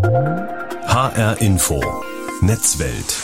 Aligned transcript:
HR 0.00 1.40
Info. 1.40 1.80
Netzwelt 2.40 3.16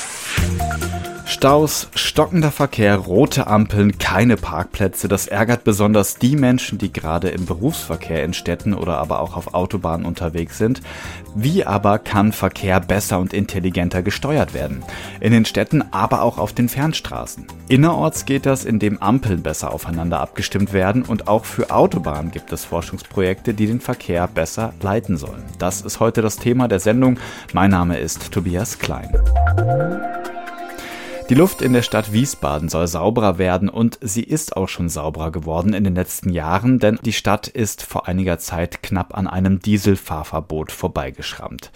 Staus, 1.26 1.88
stockender 1.94 2.50
Verkehr, 2.50 2.96
rote 2.96 3.46
Ampeln, 3.46 3.96
keine 3.96 4.36
Parkplätze. 4.36 5.08
Das 5.08 5.26
ärgert 5.26 5.64
besonders 5.64 6.16
die 6.16 6.36
Menschen, 6.36 6.76
die 6.76 6.92
gerade 6.92 7.30
im 7.30 7.46
Berufsverkehr 7.46 8.24
in 8.24 8.34
Städten 8.34 8.74
oder 8.74 8.98
aber 8.98 9.20
auch 9.20 9.34
auf 9.34 9.54
Autobahnen 9.54 10.04
unterwegs 10.04 10.58
sind. 10.58 10.82
Wie 11.34 11.64
aber 11.64 11.98
kann 11.98 12.32
Verkehr 12.32 12.78
besser 12.78 13.18
und 13.18 13.32
intelligenter 13.32 14.02
gesteuert 14.02 14.52
werden? 14.52 14.84
In 15.20 15.32
den 15.32 15.46
Städten, 15.46 15.82
aber 15.92 16.20
auch 16.22 16.36
auf 16.36 16.52
den 16.52 16.68
Fernstraßen. 16.68 17.46
Innerorts 17.68 18.26
geht 18.26 18.44
das, 18.44 18.66
indem 18.66 19.00
Ampeln 19.00 19.42
besser 19.42 19.72
aufeinander 19.72 20.20
abgestimmt 20.20 20.74
werden 20.74 21.02
und 21.02 21.26
auch 21.26 21.46
für 21.46 21.70
Autobahnen 21.70 22.32
gibt 22.32 22.52
es 22.52 22.66
Forschungsprojekte, 22.66 23.54
die 23.54 23.66
den 23.66 23.80
Verkehr 23.80 24.28
besser 24.28 24.74
leiten 24.82 25.16
sollen. 25.16 25.44
Das 25.58 25.80
ist 25.80 26.00
heute 26.00 26.20
das 26.20 26.36
Thema 26.36 26.68
der 26.68 26.80
Sendung. 26.80 27.18
Mein 27.54 27.70
Name 27.70 27.98
ist 27.98 28.30
Tobias 28.30 28.78
Klein. 28.78 29.10
Die 31.30 31.34
Luft 31.34 31.62
in 31.62 31.72
der 31.72 31.80
Stadt 31.80 32.12
Wiesbaden 32.12 32.68
soll 32.68 32.86
sauberer 32.86 33.38
werden 33.38 33.70
und 33.70 33.98
sie 34.02 34.22
ist 34.22 34.58
auch 34.58 34.68
schon 34.68 34.90
sauberer 34.90 35.32
geworden 35.32 35.72
in 35.72 35.82
den 35.82 35.94
letzten 35.94 36.28
Jahren, 36.28 36.78
denn 36.78 36.98
die 37.02 37.14
Stadt 37.14 37.48
ist 37.48 37.82
vor 37.82 38.06
einiger 38.06 38.38
Zeit 38.38 38.82
knapp 38.82 39.16
an 39.16 39.26
einem 39.26 39.58
Dieselfahrverbot 39.58 40.70
vorbeigeschrammt. 40.70 41.70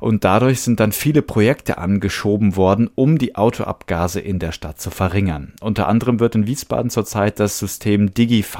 Und 0.00 0.24
dadurch 0.24 0.60
sind 0.60 0.78
dann 0.78 0.92
viele 0.92 1.22
Projekte 1.22 1.78
angeschoben 1.78 2.54
worden, 2.56 2.90
um 2.94 3.16
die 3.16 3.34
Autoabgase 3.34 4.20
in 4.20 4.38
der 4.38 4.52
Stadt 4.52 4.78
zu 4.78 4.90
verringern. 4.90 5.54
Unter 5.62 5.88
anderem 5.88 6.20
wird 6.20 6.34
in 6.34 6.46
Wiesbaden 6.46 6.90
zurzeit 6.90 7.40
das 7.40 7.58
System 7.58 8.12
DigiV 8.12 8.58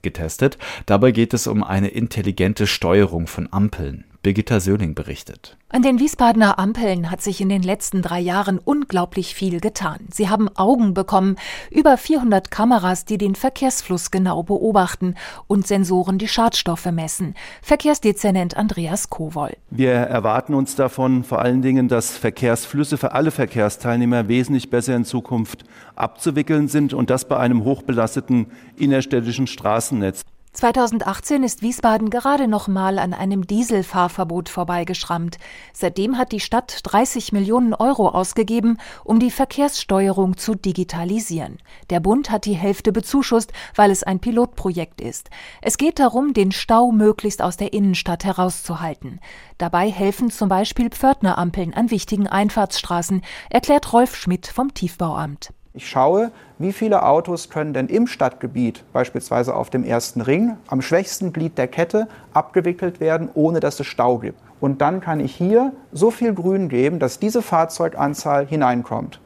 getestet. 0.00 0.56
Dabei 0.86 1.10
geht 1.10 1.34
es 1.34 1.46
um 1.46 1.62
eine 1.62 1.88
intelligente 1.88 2.66
Steuerung 2.66 3.26
von 3.26 3.52
Ampeln. 3.52 4.04
Birgitta 4.24 4.58
Söhling 4.58 4.94
berichtet. 4.94 5.56
An 5.68 5.82
den 5.82 6.00
Wiesbadener 6.00 6.58
Ampeln 6.58 7.10
hat 7.10 7.20
sich 7.20 7.40
in 7.40 7.48
den 7.48 7.62
letzten 7.62 8.00
drei 8.00 8.20
Jahren 8.20 8.58
unglaublich 8.58 9.34
viel 9.34 9.60
getan. 9.60 10.00
Sie 10.10 10.28
haben 10.28 10.48
Augen 10.56 10.94
bekommen, 10.94 11.36
über 11.70 11.96
400 11.96 12.50
Kameras, 12.50 13.04
die 13.04 13.18
den 13.18 13.34
Verkehrsfluss 13.34 14.10
genau 14.10 14.42
beobachten 14.42 15.14
und 15.46 15.66
Sensoren, 15.66 16.16
die 16.18 16.26
Schadstoffe 16.26 16.86
messen. 16.86 17.34
Verkehrsdezernent 17.60 18.56
Andreas 18.56 19.10
Kowol. 19.10 19.50
Wir 19.70 19.92
erwarten 19.92 20.54
uns 20.54 20.74
davon 20.74 21.22
vor 21.22 21.40
allen 21.40 21.60
Dingen, 21.60 21.88
dass 21.88 22.16
Verkehrsflüsse 22.16 22.96
für 22.96 23.12
alle 23.12 23.30
Verkehrsteilnehmer 23.30 24.26
wesentlich 24.26 24.70
besser 24.70 24.96
in 24.96 25.04
Zukunft 25.04 25.64
abzuwickeln 25.96 26.68
sind 26.68 26.94
und 26.94 27.10
das 27.10 27.28
bei 27.28 27.36
einem 27.36 27.64
hochbelasteten 27.64 28.46
innerstädtischen 28.76 29.46
Straßennetz. 29.46 30.24
2018 30.54 31.42
ist 31.42 31.62
Wiesbaden 31.62 32.10
gerade 32.10 32.46
noch 32.46 32.68
mal 32.68 33.00
an 33.00 33.12
einem 33.12 33.44
Dieselfahrverbot 33.44 34.48
vorbeigeschrammt. 34.48 35.38
Seitdem 35.72 36.16
hat 36.16 36.30
die 36.30 36.38
Stadt 36.38 36.78
30 36.84 37.32
Millionen 37.32 37.74
Euro 37.74 38.08
ausgegeben, 38.08 38.78
um 39.02 39.18
die 39.18 39.32
Verkehrssteuerung 39.32 40.36
zu 40.36 40.54
digitalisieren. 40.54 41.58
Der 41.90 41.98
Bund 41.98 42.30
hat 42.30 42.44
die 42.44 42.54
Hälfte 42.54 42.92
bezuschusst, 42.92 43.52
weil 43.74 43.90
es 43.90 44.04
ein 44.04 44.20
Pilotprojekt 44.20 45.00
ist. 45.00 45.28
Es 45.60 45.76
geht 45.76 45.98
darum, 45.98 46.34
den 46.34 46.52
Stau 46.52 46.92
möglichst 46.92 47.42
aus 47.42 47.56
der 47.56 47.72
Innenstadt 47.72 48.24
herauszuhalten. 48.24 49.18
Dabei 49.58 49.90
helfen 49.90 50.30
zum 50.30 50.48
Beispiel 50.48 50.88
Pförtnerampeln 50.90 51.74
an 51.74 51.90
wichtigen 51.90 52.28
Einfahrtsstraßen, 52.28 53.22
erklärt 53.50 53.92
Rolf 53.92 54.14
Schmidt 54.14 54.46
vom 54.46 54.72
Tiefbauamt. 54.72 55.52
Ich 55.76 55.88
schaue, 55.88 56.30
wie 56.60 56.72
viele 56.72 57.02
Autos 57.02 57.50
können 57.50 57.74
denn 57.74 57.88
im 57.88 58.06
Stadtgebiet, 58.06 58.84
beispielsweise 58.92 59.56
auf 59.56 59.70
dem 59.70 59.82
ersten 59.82 60.20
Ring, 60.20 60.56
am 60.68 60.80
schwächsten 60.80 61.32
Glied 61.32 61.58
der 61.58 61.66
Kette 61.66 62.06
abgewickelt 62.32 63.00
werden, 63.00 63.28
ohne 63.34 63.58
dass 63.58 63.80
es 63.80 63.86
Stau 63.88 64.18
gibt. 64.18 64.38
Und 64.60 64.80
dann 64.80 65.00
kann 65.00 65.18
ich 65.18 65.34
hier 65.34 65.72
so 65.90 66.12
viel 66.12 66.32
Grün 66.32 66.68
geben, 66.68 67.00
dass 67.00 67.18
diese 67.18 67.42
Fahrzeuganzahl 67.42 68.46
hineinkommt. 68.46 69.18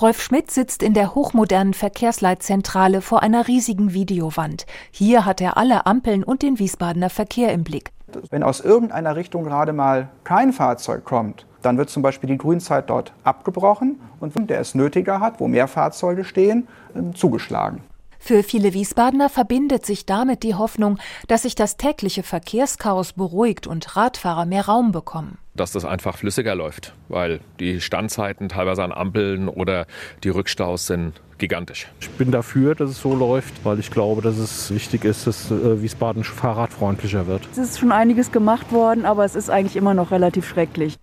Rolf 0.00 0.20
Schmidt 0.20 0.50
sitzt 0.50 0.82
in 0.82 0.92
der 0.92 1.14
hochmodernen 1.14 1.72
Verkehrsleitzentrale 1.72 3.00
vor 3.00 3.22
einer 3.22 3.46
riesigen 3.46 3.92
Videowand. 3.92 4.66
Hier 4.90 5.24
hat 5.24 5.40
er 5.40 5.56
alle 5.56 5.86
Ampeln 5.86 6.24
und 6.24 6.42
den 6.42 6.58
Wiesbadener 6.58 7.10
Verkehr 7.10 7.52
im 7.52 7.62
Blick. 7.62 7.92
Wenn 8.30 8.42
aus 8.42 8.60
irgendeiner 8.60 9.16
Richtung 9.16 9.44
gerade 9.44 9.72
mal 9.72 10.08
kein 10.24 10.52
Fahrzeug 10.52 11.04
kommt, 11.04 11.46
dann 11.62 11.78
wird 11.78 11.90
zum 11.90 12.02
Beispiel 12.02 12.28
die 12.28 12.38
Grünzeit 12.38 12.90
dort 12.90 13.12
abgebrochen 13.24 14.00
und 14.20 14.34
der 14.50 14.60
es 14.60 14.74
nötiger 14.74 15.20
hat, 15.20 15.40
wo 15.40 15.48
mehr 15.48 15.68
Fahrzeuge 15.68 16.24
stehen, 16.24 16.66
ähm, 16.94 17.14
zugeschlagen. 17.14 17.82
Für 18.24 18.44
viele 18.44 18.72
Wiesbadener 18.72 19.28
verbindet 19.28 19.84
sich 19.84 20.06
damit 20.06 20.44
die 20.44 20.54
Hoffnung, 20.54 21.00
dass 21.26 21.42
sich 21.42 21.56
das 21.56 21.76
tägliche 21.76 22.22
Verkehrschaos 22.22 23.14
beruhigt 23.14 23.66
und 23.66 23.96
Radfahrer 23.96 24.46
mehr 24.46 24.66
Raum 24.66 24.92
bekommen. 24.92 25.38
Dass 25.56 25.72
das 25.72 25.84
einfach 25.84 26.16
flüssiger 26.16 26.54
läuft, 26.54 26.94
weil 27.08 27.40
die 27.58 27.80
Standzeiten 27.80 28.48
teilweise 28.48 28.84
an 28.84 28.92
Ampeln 28.92 29.48
oder 29.48 29.86
die 30.22 30.28
Rückstaus 30.28 30.86
sind 30.86 31.20
gigantisch. 31.38 31.88
Ich 32.00 32.10
bin 32.10 32.30
dafür, 32.30 32.76
dass 32.76 32.90
es 32.90 33.00
so 33.00 33.12
läuft, 33.12 33.64
weil 33.64 33.80
ich 33.80 33.90
glaube, 33.90 34.22
dass 34.22 34.38
es 34.38 34.72
wichtig 34.72 35.04
ist, 35.04 35.26
dass 35.26 35.50
äh, 35.50 35.82
Wiesbaden 35.82 36.22
fahrradfreundlicher 36.22 37.26
wird. 37.26 37.48
Es 37.50 37.58
ist 37.58 37.80
schon 37.80 37.90
einiges 37.90 38.30
gemacht 38.30 38.70
worden, 38.70 39.04
aber 39.04 39.24
es 39.24 39.34
ist 39.34 39.50
eigentlich 39.50 39.74
immer 39.74 39.94
noch 39.94 40.12
relativ 40.12 40.48
schrecklich. 40.48 40.96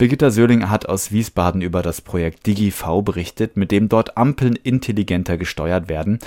Birgitta 0.00 0.30
Söhling 0.30 0.70
hat 0.70 0.88
aus 0.88 1.12
Wiesbaden 1.12 1.60
über 1.60 1.82
das 1.82 2.00
Projekt 2.00 2.46
DigiV 2.46 3.02
berichtet, 3.04 3.58
mit 3.58 3.70
dem 3.70 3.90
dort 3.90 4.16
Ampeln 4.16 4.56
intelligenter 4.56 5.36
gesteuert 5.36 5.90
werden. 5.90 6.20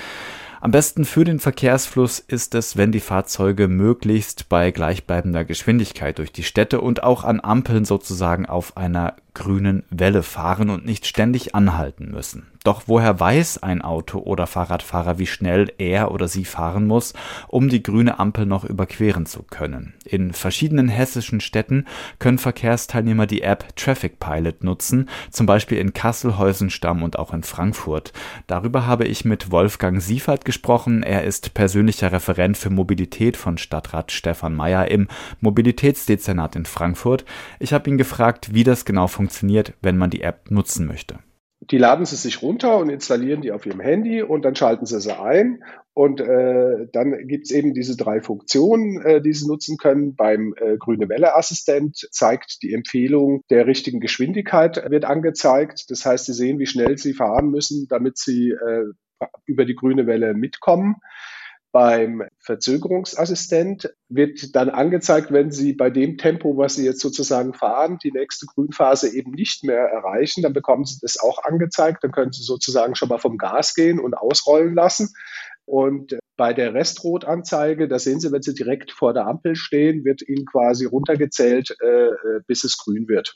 Am 0.62 0.70
besten 0.70 1.06
für 1.06 1.24
den 1.24 1.40
Verkehrsfluss 1.40 2.20
ist 2.20 2.54
es, 2.54 2.78
wenn 2.78 2.92
die 2.92 3.00
Fahrzeuge 3.00 3.68
möglichst 3.68 4.48
bei 4.48 4.70
gleichbleibender 4.70 5.44
Geschwindigkeit 5.44 6.20
durch 6.20 6.32
die 6.32 6.44
Städte 6.44 6.82
und 6.82 7.02
auch 7.02 7.24
an 7.24 7.40
Ampeln 7.40 7.84
sozusagen 7.84 8.46
auf 8.46 8.78
einer 8.78 9.16
grünen 9.34 9.84
Welle 9.90 10.24
fahren 10.24 10.70
und 10.70 10.86
nicht 10.86 11.06
ständig 11.06 11.56
anhalten 11.56 12.12
müssen. 12.12 12.48
Doch 12.64 12.84
woher 12.86 13.20
weiß 13.20 13.62
ein 13.62 13.82
Auto 13.82 14.20
oder 14.20 14.48
Fahrradfahrer, 14.48 15.20
wie 15.20 15.26
schnell 15.28 15.74
er 15.80 16.12
oder 16.12 16.30
sie 16.30 16.46
fahren 16.46 16.88
muss, 16.88 17.14
um 17.50 17.68
die 17.68 17.84
grüne 17.84 18.20
Ampel 18.20 18.46
noch 18.46 18.64
überqueren 18.64 19.26
zu 19.26 19.44
können? 19.44 19.94
In 20.06 20.32
verschiedenen 20.32 20.88
hessischen 20.88 21.42
Städten 21.42 21.86
können 22.20 22.38
Verkehrsteilnehmer 22.38 23.28
die 23.28 23.42
App 23.42 23.76
Traffic 23.76 24.18
Pilot 24.20 24.64
nutzen, 24.64 25.10
zum 25.30 25.46
Beispiel 25.46 25.78
in 25.78 25.92
Kassel, 25.92 26.38
Heusenstamm 26.38 27.04
und 27.04 27.20
auch 27.20 27.34
in 27.34 27.44
Frankfurt. 27.44 28.14
Darüber 28.48 28.88
habe 28.88 29.06
ich 29.06 29.26
mit 29.26 29.52
Wolfgang 29.52 30.02
Siefert 30.02 30.46
gesprochen. 30.46 31.04
Er 31.04 31.26
ist 31.26 31.54
persönlicher 31.54 32.14
Referent 32.14 32.58
für 32.58 32.70
Mobilität 32.70 33.36
von 33.36 33.58
Stadtrat 33.58 34.14
Stefan 34.14 34.56
Mayer 34.56 34.90
im 34.90 35.10
Mobilitätsdezernat 35.42 36.56
in 36.56 36.66
Frankfurt. 36.66 37.26
Ich 37.60 37.74
habe 37.74 37.90
ihn 37.90 37.98
gefragt, 37.98 38.54
wie 38.54 38.64
das 38.64 38.86
genau 38.86 39.08
funktioniert, 39.08 39.23
wenn 39.82 39.98
man 39.98 40.10
die 40.10 40.22
App 40.22 40.50
nutzen 40.52 40.88
möchte 40.88 41.20
die 41.72 41.78
laden 41.78 42.06
sie 42.06 42.16
sich 42.16 42.42
runter 42.42 42.78
und 42.78 42.90
installieren 42.90 43.42
die 43.42 43.52
auf 43.52 43.66
ihrem 43.66 43.80
Handy 43.80 44.22
und 44.22 44.44
dann 44.44 44.56
schalten 44.56 44.86
sie 44.86 45.00
sie 45.00 45.18
ein. 45.18 45.64
Und 45.94 46.20
äh, 46.22 46.88
dann 46.92 47.28
gibt's 47.28 47.52
eben 47.52 47.74
diese 47.74 47.96
drei 47.96 48.20
Funktionen, 48.20 49.00
äh, 49.02 49.22
die 49.22 49.34
sie 49.34 49.48
nutzen 49.48 49.78
können. 49.78 50.16
Beim 50.16 50.56
äh, 50.58 50.78
Grüne 50.78 51.08
Welle 51.08 51.36
Assistent 51.36 52.08
zeigt 52.12 52.64
die 52.64 52.74
Empfehlung 52.74 53.42
der 53.50 53.68
richtigen 53.68 54.00
Geschwindigkeit 54.00 54.84
wird 54.90 55.06
angezeigt. 55.06 55.86
Das 55.90 56.06
heißt, 56.06 56.26
sie 56.26 56.34
sehen, 56.34 56.58
wie 56.58 56.66
schnell 56.66 56.98
sie 56.98 57.14
fahren 57.14 57.50
müssen, 57.50 57.88
damit 57.90 58.18
sie 58.18 58.52
äh, 58.52 58.86
über 59.46 59.66
die 59.66 59.76
grüne 59.76 60.08
Welle 60.08 60.34
mitkommen. 60.34 60.96
Beim 61.74 62.22
Verzögerungsassistent 62.38 63.92
wird 64.08 64.56
dann 64.56 64.70
angezeigt, 64.70 65.32
wenn 65.32 65.50
Sie 65.50 65.74
bei 65.74 65.90
dem 65.90 66.20
Tempo, 66.20 66.56
was 66.56 66.76
Sie 66.76 66.86
jetzt 66.86 67.00
sozusagen 67.00 67.56
fahren, 67.56 67.98
die 68.04 68.12
nächste 68.12 68.46
Grünphase 68.46 69.12
eben 69.12 69.32
nicht 69.32 69.64
mehr 69.64 69.80
erreichen, 69.80 70.44
dann 70.44 70.54
bekommen 70.54 70.86
Sie 70.86 71.00
das 71.02 71.20
auch 71.20 71.44
angezeigt. 71.44 72.04
Dann 72.04 72.12
können 72.12 72.32
Sie 72.32 72.44
sozusagen 72.44 72.94
schon 72.94 73.10
mal 73.10 73.18
vom 73.18 73.40
Gas 73.40 73.74
gehen 73.74 74.00
und 74.00 74.14
ausrollen 74.14 74.76
lassen. 74.76 75.10
Und 75.66 76.16
bei 76.38 76.54
der 76.54 76.76
Restrotanzeige, 76.76 77.88
da 77.88 77.98
sehen 77.98 78.20
Sie, 78.20 78.32
wenn 78.32 78.44
Sie 78.44 78.54
direkt 78.54 78.92
vor 78.92 79.16
der 79.16 79.26
Ampel 79.26 79.56
stehen, 79.56 80.06
wird 80.06 80.22
Ihnen 80.22 80.46
quasi 80.46 80.86
runtergezählt, 80.86 81.76
äh, 81.82 81.88
äh 81.88 82.42
bis 82.46 82.64
es 82.64 82.78
grün 82.78 83.08
wird. 83.08 83.36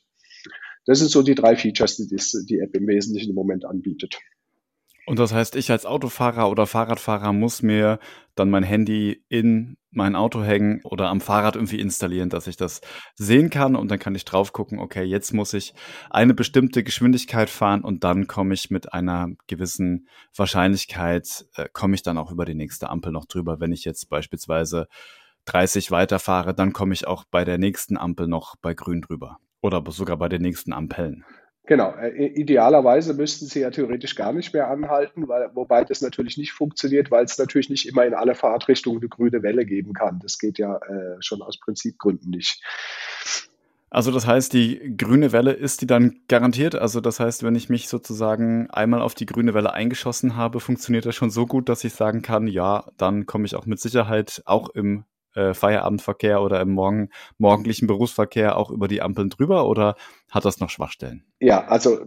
Das 0.86 1.00
sind 1.00 1.10
so 1.10 1.24
die 1.24 1.34
drei 1.34 1.56
Features, 1.56 1.98
die 1.98 2.06
die 2.46 2.60
App 2.60 2.76
im 2.76 2.86
Wesentlichen 2.86 3.32
im 3.32 3.36
Moment 3.36 3.66
anbietet. 3.66 4.20
Und 5.08 5.20
das 5.20 5.34
heißt, 5.34 5.56
ich 5.56 5.72
als 5.72 5.86
Autofahrer 5.86 6.50
oder 6.50 6.68
Fahrradfahrer 6.68 7.32
muss 7.32 7.62
mir 7.62 7.98
dann 8.36 8.50
mein 8.50 8.64
Handy 8.64 9.24
in 9.30 9.78
mein 9.90 10.18
Auto 10.18 10.44
hängen 10.44 10.82
oder 10.84 11.08
am 11.08 11.22
Fahrrad 11.22 11.56
irgendwie 11.56 11.80
installieren, 11.80 12.30
dass 12.30 12.46
ich 12.46 12.58
das 12.58 12.82
sehen 13.16 13.50
kann 13.50 13.78
und 13.78 13.90
dann 13.90 14.00
kann 14.00 14.16
ich 14.16 14.26
drauf 14.26 14.52
gucken, 14.52 14.80
okay, 14.80 15.04
jetzt 15.04 15.34
muss 15.34 15.54
ich 15.54 15.74
eine 16.10 16.34
bestimmte 16.34 16.84
Geschwindigkeit 16.84 17.50
fahren 17.50 17.86
und 17.86 18.04
dann 18.04 18.28
komme 18.28 18.54
ich 18.54 18.70
mit 18.70 18.92
einer 18.92 19.30
gewissen 19.48 20.10
Wahrscheinlichkeit, 20.36 21.46
äh, 21.56 21.70
komme 21.72 21.96
ich 21.96 22.04
dann 22.04 22.18
auch 22.18 22.30
über 22.30 22.44
die 22.44 22.54
nächste 22.54 22.90
Ampel 22.90 23.14
noch 23.14 23.28
drüber. 23.28 23.62
Wenn 23.62 23.72
ich 23.72 23.86
jetzt 23.86 24.10
beispielsweise 24.10 24.88
30 25.46 25.90
weiterfahre, 25.90 26.54
dann 26.54 26.74
komme 26.74 26.94
ich 26.94 27.08
auch 27.08 27.24
bei 27.32 27.46
der 27.46 27.58
nächsten 27.58 27.96
Ampel 27.96 28.28
noch 28.28 28.58
bei 28.62 28.74
grün 28.74 29.00
drüber 29.00 29.38
oder 29.62 29.82
sogar 29.90 30.18
bei 30.18 30.28
den 30.28 30.42
nächsten 30.42 30.74
Ampeln. 30.74 31.24
Genau, 31.68 31.94
äh, 31.98 32.28
idealerweise 32.28 33.14
müssten 33.14 33.46
sie 33.46 33.60
ja 33.60 33.70
theoretisch 33.70 34.16
gar 34.16 34.32
nicht 34.32 34.54
mehr 34.54 34.70
anhalten, 34.70 35.28
weil, 35.28 35.52
wobei 35.54 35.84
das 35.84 36.02
natürlich 36.02 36.38
nicht 36.38 36.54
funktioniert, 36.54 37.12
weil 37.12 37.26
es 37.26 37.38
natürlich 37.38 37.70
nicht 37.70 37.86
immer 37.88 38.06
in 38.06 38.14
alle 38.14 38.36
Fahrtrichtungen 38.36 39.00
eine 39.02 39.10
grüne 39.10 39.44
Welle 39.44 39.66
geben 39.66 39.92
kann. 39.92 40.20
Das 40.24 40.40
geht 40.40 40.58
ja 40.60 40.78
äh, 40.78 41.18
schon 41.20 41.42
aus 41.42 41.60
Prinzipgründen 41.60 42.32
nicht. 42.32 42.64
Also 43.90 44.12
das 44.12 44.26
heißt, 44.26 44.54
die 44.54 44.96
grüne 44.96 45.34
Welle 45.34 45.52
ist 45.52 45.82
die 45.82 45.88
dann 45.88 46.22
garantiert? 46.30 46.76
Also 46.76 47.02
das 47.02 47.20
heißt, 47.20 47.44
wenn 47.44 47.56
ich 47.56 47.68
mich 47.68 47.90
sozusagen 47.90 48.70
einmal 48.70 49.02
auf 49.02 49.14
die 49.14 49.26
grüne 49.26 49.54
Welle 49.54 49.74
eingeschossen 49.74 50.38
habe, 50.38 50.62
funktioniert 50.62 51.06
das 51.06 51.16
schon 51.16 51.32
so 51.32 51.46
gut, 51.46 51.68
dass 51.68 51.84
ich 51.84 51.94
sagen 51.94 52.22
kann, 52.22 52.48
ja, 52.48 52.86
dann 52.98 53.26
komme 53.26 53.46
ich 53.46 53.56
auch 53.56 53.66
mit 53.66 53.80
Sicherheit 53.82 54.42
auch 54.46 54.70
im 54.70 55.04
äh, 55.38 55.54
Feierabendverkehr 55.54 56.42
oder 56.42 56.60
im 56.60 56.72
morgen, 56.72 57.10
morgendlichen 57.38 57.88
Berufsverkehr 57.88 58.58
auch 58.58 58.72
über 58.72 58.88
die 58.88 59.02
Ampeln 59.02 59.30
drüber 59.30 59.68
oder 59.68 59.96
hat 60.30 60.44
das 60.44 60.60
noch 60.60 60.70
Schwachstellen? 60.70 61.24
Ja, 61.40 61.66
also 61.68 62.00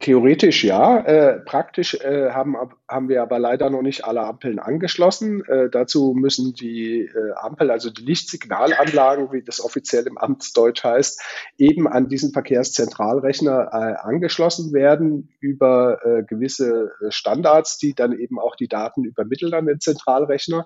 theoretisch 0.00 0.62
ja. 0.62 0.98
Äh, 0.98 1.40
praktisch 1.40 1.94
äh, 1.94 2.30
haben, 2.30 2.56
haben 2.86 3.08
wir 3.08 3.22
aber 3.22 3.38
leider 3.38 3.70
noch 3.70 3.80
nicht 3.80 4.04
alle 4.04 4.22
Ampeln 4.22 4.58
angeschlossen. 4.58 5.42
Äh, 5.46 5.70
dazu 5.70 6.12
müssen 6.14 6.52
die 6.52 7.02
äh, 7.02 7.32
Ampel, 7.36 7.70
also 7.70 7.90
die 7.90 8.02
Lichtsignalanlagen, 8.02 9.32
wie 9.32 9.42
das 9.42 9.64
offiziell 9.64 10.06
im 10.06 10.18
Amtsdeutsch 10.18 10.84
heißt, 10.84 11.22
eben 11.56 11.88
an 11.88 12.08
diesen 12.08 12.32
Verkehrszentralrechner 12.32 13.70
äh, 13.72 14.06
angeschlossen 14.06 14.72
werden 14.72 15.30
über 15.40 15.98
gewisse 16.28 16.92
Standards, 17.08 17.78
die 17.78 17.94
dann 17.94 18.12
eben 18.12 18.38
auch 18.38 18.54
die 18.56 18.68
Daten 18.68 19.04
übermitteln 19.04 19.54
an 19.54 19.66
den 19.66 19.80
Zentralrechner. 19.80 20.64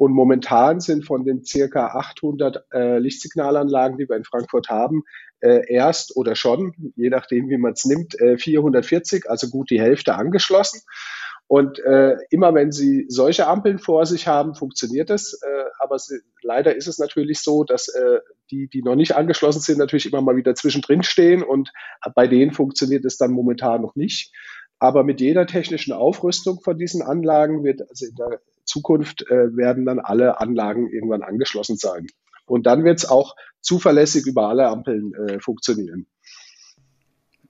Und 0.00 0.12
momentan 0.12 0.80
sind 0.80 1.04
von 1.04 1.26
den 1.26 1.44
circa 1.44 1.88
800 1.88 2.64
äh, 2.72 2.98
Lichtsignalanlagen, 2.98 3.98
die 3.98 4.08
wir 4.08 4.16
in 4.16 4.24
Frankfurt 4.24 4.70
haben, 4.70 5.02
äh, 5.40 5.70
erst 5.70 6.16
oder 6.16 6.36
schon, 6.36 6.72
je 6.96 7.10
nachdem, 7.10 7.50
wie 7.50 7.58
man 7.58 7.74
es 7.74 7.84
nimmt, 7.84 8.18
äh, 8.18 8.38
440, 8.38 9.28
also 9.28 9.48
gut 9.50 9.68
die 9.68 9.78
Hälfte 9.78 10.14
angeschlossen. 10.14 10.80
Und 11.48 11.80
äh, 11.80 12.16
immer 12.30 12.54
wenn 12.54 12.72
Sie 12.72 13.04
solche 13.10 13.46
Ampeln 13.46 13.78
vor 13.78 14.06
sich 14.06 14.26
haben, 14.26 14.54
funktioniert 14.54 15.10
es. 15.10 15.38
Äh, 15.42 15.64
aber 15.78 15.98
sie, 15.98 16.20
leider 16.40 16.74
ist 16.74 16.88
es 16.88 16.98
natürlich 16.98 17.40
so, 17.40 17.64
dass 17.64 17.88
äh, 17.88 18.20
die, 18.50 18.68
die 18.68 18.80
noch 18.80 18.96
nicht 18.96 19.16
angeschlossen 19.16 19.60
sind, 19.60 19.76
natürlich 19.76 20.10
immer 20.10 20.22
mal 20.22 20.36
wieder 20.36 20.54
zwischendrin 20.54 21.02
stehen. 21.02 21.42
Und 21.42 21.72
bei 22.14 22.26
denen 22.26 22.52
funktioniert 22.52 23.04
es 23.04 23.18
dann 23.18 23.32
momentan 23.32 23.82
noch 23.82 23.96
nicht. 23.96 24.32
Aber 24.78 25.04
mit 25.04 25.20
jeder 25.20 25.46
technischen 25.46 25.92
Aufrüstung 25.92 26.62
von 26.62 26.78
diesen 26.78 27.02
Anlagen 27.02 27.64
wird 27.64 27.82
also 27.82 28.06
in 28.06 28.14
der 28.14 28.40
Zukunft 28.70 29.22
äh, 29.28 29.56
werden 29.56 29.84
dann 29.84 29.98
alle 29.98 30.40
Anlagen 30.40 30.88
irgendwann 30.88 31.22
angeschlossen 31.22 31.76
sein. 31.76 32.06
Und 32.46 32.66
dann 32.66 32.84
wird 32.84 32.98
es 32.98 33.08
auch 33.08 33.34
zuverlässig 33.60 34.26
über 34.26 34.48
alle 34.48 34.68
Ampeln 34.68 35.12
äh, 35.14 35.40
funktionieren. 35.40 36.06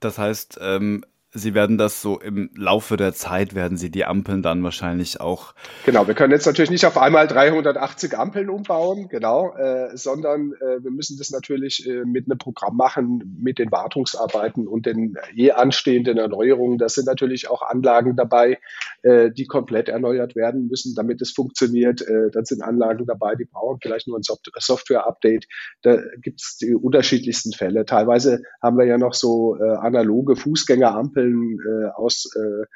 Das 0.00 0.18
heißt, 0.18 0.58
ähm, 0.62 1.04
Sie 1.32 1.54
werden 1.54 1.78
das 1.78 2.02
so 2.02 2.18
im 2.18 2.50
Laufe 2.56 2.96
der 2.96 3.12
Zeit, 3.12 3.54
werden 3.54 3.76
Sie 3.76 3.90
die 3.90 4.04
Ampeln 4.04 4.42
dann 4.42 4.64
wahrscheinlich 4.64 5.20
auch. 5.20 5.54
Genau, 5.86 6.08
wir 6.08 6.14
können 6.14 6.32
jetzt 6.32 6.46
natürlich 6.46 6.72
nicht 6.72 6.84
auf 6.86 6.98
einmal 6.98 7.28
380 7.28 8.18
Ampeln 8.18 8.50
umbauen, 8.50 9.06
genau, 9.08 9.54
äh, 9.54 9.96
sondern 9.96 10.54
äh, 10.54 10.82
wir 10.82 10.90
müssen 10.90 11.18
das 11.18 11.30
natürlich 11.30 11.86
äh, 11.86 12.04
mit 12.04 12.28
einem 12.28 12.38
Programm 12.38 12.76
machen, 12.76 13.38
mit 13.40 13.60
den 13.60 13.70
Wartungsarbeiten 13.70 14.66
und 14.66 14.86
den 14.86 15.14
je 15.32 15.52
anstehenden 15.52 16.18
Erneuerungen. 16.18 16.78
Das 16.78 16.94
sind 16.94 17.06
natürlich 17.06 17.48
auch 17.48 17.62
Anlagen 17.62 18.16
dabei, 18.16 18.58
äh, 19.02 19.30
die 19.30 19.46
komplett 19.46 19.88
erneuert 19.88 20.34
werden 20.34 20.66
müssen, 20.66 20.96
damit 20.96 21.22
es 21.22 21.30
funktioniert. 21.30 22.02
Äh, 22.02 22.32
dann 22.32 22.44
sind 22.44 22.60
Anlagen 22.60 23.06
dabei, 23.06 23.36
die 23.36 23.44
brauchen 23.44 23.78
vielleicht 23.80 24.08
nur 24.08 24.18
ein 24.18 24.24
Software-Update. 24.24 25.46
Da 25.82 25.98
gibt 26.20 26.40
es 26.42 26.56
die 26.56 26.74
unterschiedlichsten 26.74 27.52
Fälle. 27.52 27.84
Teilweise 27.84 28.42
haben 28.60 28.76
wir 28.78 28.86
ja 28.86 28.98
noch 28.98 29.14
so 29.14 29.56
äh, 29.60 29.76
analoge 29.76 30.34
Fußgängerampeln 30.34 31.19
Ampeln 31.20 31.58
äh, 31.60 31.90
aus 31.94 32.30
äh, 32.36 32.66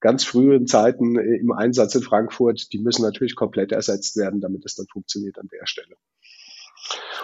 ganz 0.00 0.24
frühen 0.24 0.66
Zeiten 0.66 1.18
äh, 1.18 1.36
im 1.36 1.52
Einsatz 1.52 1.94
in 1.94 2.02
Frankfurt, 2.02 2.72
die 2.72 2.78
müssen 2.78 3.02
natürlich 3.02 3.36
komplett 3.36 3.72
ersetzt 3.72 4.16
werden, 4.16 4.40
damit 4.40 4.64
es 4.64 4.74
dann 4.74 4.86
funktioniert 4.92 5.38
an 5.38 5.48
der 5.48 5.66
Stelle. 5.66 5.96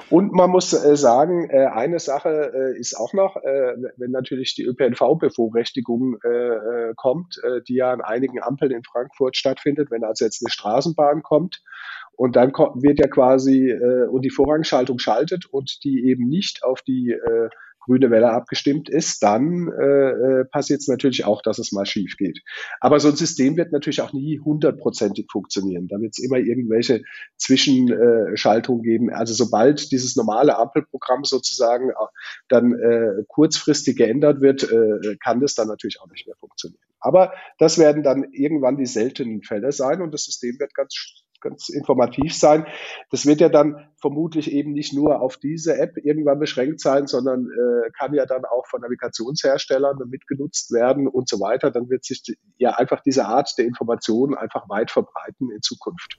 Und 0.08 0.32
man 0.32 0.50
muss 0.50 0.72
äh, 0.72 0.96
sagen, 0.96 1.50
äh, 1.50 1.66
eine 1.66 1.98
Sache 1.98 2.52
äh, 2.54 2.78
ist 2.78 2.94
auch 2.94 3.12
noch, 3.12 3.36
äh, 3.36 3.74
wenn 3.96 4.10
natürlich 4.10 4.54
die 4.54 4.64
ÖPNV-Bevorrechtigung 4.64 6.16
äh, 6.22 6.94
kommt, 6.96 7.40
die 7.68 7.74
ja 7.74 7.92
an 7.92 8.00
einigen 8.00 8.42
Ampeln 8.42 8.72
in 8.72 8.82
Frankfurt 8.82 9.36
stattfindet, 9.36 9.90
wenn 9.90 10.04
also 10.04 10.24
jetzt 10.24 10.42
eine 10.42 10.50
Straßenbahn 10.50 11.22
kommt 11.22 11.62
und 12.12 12.36
dann 12.36 12.52
kommt, 12.52 12.82
wird 12.82 12.98
ja 12.98 13.06
quasi 13.06 13.72
und 13.72 14.22
die 14.22 14.30
Vorrangschaltung 14.30 14.98
schaltet 14.98 15.46
und 15.46 15.84
die 15.84 16.04
eben 16.06 16.28
nicht 16.28 16.64
auf 16.64 16.82
die 16.82 17.16
grüne 17.80 18.10
Welle 18.10 18.30
abgestimmt 18.30 18.88
ist, 18.88 19.22
dann 19.22 19.68
äh, 19.68 20.10
äh 20.10 20.44
passiert 20.44 20.80
es 20.80 20.88
natürlich 20.88 21.24
auch, 21.24 21.42
dass 21.42 21.58
es 21.58 21.72
mal 21.72 21.86
schief 21.86 22.16
geht. 22.16 22.40
Aber 22.80 23.00
so 23.00 23.08
ein 23.08 23.16
System 23.16 23.56
wird 23.56 23.72
natürlich 23.72 24.00
auch 24.02 24.12
nie 24.12 24.38
hundertprozentig 24.38 25.26
funktionieren. 25.30 25.88
Da 25.88 26.00
wird 26.00 26.12
es 26.16 26.22
immer 26.22 26.38
irgendwelche 26.38 27.02
Zwischenschaltungen 27.36 28.82
geben. 28.82 29.10
Also 29.10 29.34
sobald 29.34 29.90
dieses 29.92 30.16
normale 30.16 30.58
Ampelprogramm 30.58 31.24
sozusagen 31.24 31.90
äh, 31.90 31.94
dann 32.48 32.74
äh, 32.74 33.24
kurzfristig 33.28 33.96
geändert 33.96 34.40
wird, 34.40 34.62
äh, 34.64 35.16
kann 35.22 35.40
das 35.40 35.54
dann 35.54 35.68
natürlich 35.68 36.00
auch 36.00 36.10
nicht 36.10 36.26
mehr 36.26 36.36
funktionieren. 36.36 36.80
Aber 37.00 37.32
das 37.58 37.78
werden 37.78 38.02
dann 38.02 38.24
irgendwann 38.32 38.76
die 38.76 38.86
seltenen 38.86 39.42
Fälle 39.42 39.72
sein 39.72 40.02
und 40.02 40.12
das 40.12 40.24
System 40.24 40.58
wird 40.58 40.74
ganz 40.74 41.24
ganz 41.40 41.68
informativ 41.68 42.34
sein. 42.34 42.66
Das 43.10 43.26
wird 43.26 43.40
ja 43.40 43.48
dann 43.48 43.88
vermutlich 44.00 44.50
eben 44.52 44.72
nicht 44.72 44.92
nur 44.92 45.20
auf 45.20 45.36
diese 45.36 45.78
App 45.78 45.96
irgendwann 45.96 46.38
beschränkt 46.38 46.80
sein, 46.80 47.06
sondern 47.06 47.46
äh, 47.46 47.90
kann 47.98 48.14
ja 48.14 48.26
dann 48.26 48.44
auch 48.44 48.66
von 48.66 48.80
Navigationsherstellern 48.80 49.98
mitgenutzt 50.08 50.72
werden 50.72 51.06
und 51.06 51.28
so 51.28 51.40
weiter. 51.40 51.70
Dann 51.70 51.90
wird 51.90 52.04
sich 52.04 52.22
ja 52.58 52.70
einfach 52.72 53.00
diese 53.00 53.26
Art 53.26 53.52
der 53.58 53.66
Information 53.66 54.36
einfach 54.36 54.68
weit 54.68 54.90
verbreiten 54.90 55.50
in 55.50 55.62
Zukunft. 55.62 56.18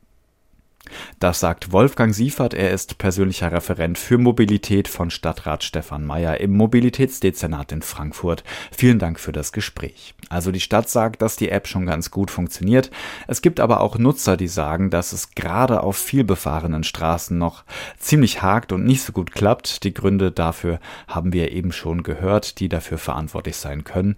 Das 1.19 1.39
sagt 1.39 1.72
Wolfgang 1.72 2.13
Siefert, 2.16 2.54
er 2.54 2.72
ist 2.72 2.98
persönlicher 2.98 3.51
Referent 3.51 3.98
für 3.98 4.18
Mobilität 4.18 4.88
von 4.88 5.12
Stadtrat 5.12 5.63
Stefan 5.63 6.06
Mayer 6.06 6.39
im 6.39 6.51
Mobilitätsdezernat 6.57 7.72
in 7.72 7.81
Frankfurt. 7.81 8.44
Vielen 8.72 9.00
Dank 9.00 9.19
für 9.19 9.31
das 9.31 9.51
Gespräch. 9.51 10.16
Also 10.30 10.51
die 10.51 10.60
Stadt 10.60 10.89
sagt, 10.89 11.22
dass 11.22 11.36
die 11.36 11.50
App 11.50 11.68
schon 11.68 11.86
ganz 11.86 12.10
gut 12.10 12.31
funktioniert. 12.31 12.89
Es 13.28 13.42
gibt 13.42 13.60
aber 13.60 13.81
auch 13.81 13.98
Nutzer, 13.98 14.38
die 14.38 14.48
sagen, 14.48 14.89
dass 14.89 15.13
es 15.13 15.31
gerade 15.36 15.83
auf 15.83 15.98
vielbefahrenen 15.98 16.84
Straßen 16.84 17.38
noch 17.38 17.63
ziemlich 18.00 18.42
hakt 18.42 18.72
und 18.72 18.86
nicht 18.86 19.04
so 19.04 19.12
gut 19.12 19.31
klappt. 19.31 19.84
Die 19.84 19.94
Gründe 19.94 20.31
dafür 20.31 20.80
haben 21.07 21.34
wir 21.34 21.51
eben 21.51 21.72
schon 21.72 22.04
gehört, 22.04 22.60
die 22.60 22.69
dafür 22.69 22.98
verantwortlich 22.98 23.57
sein 23.57 23.84
können. 23.84 24.16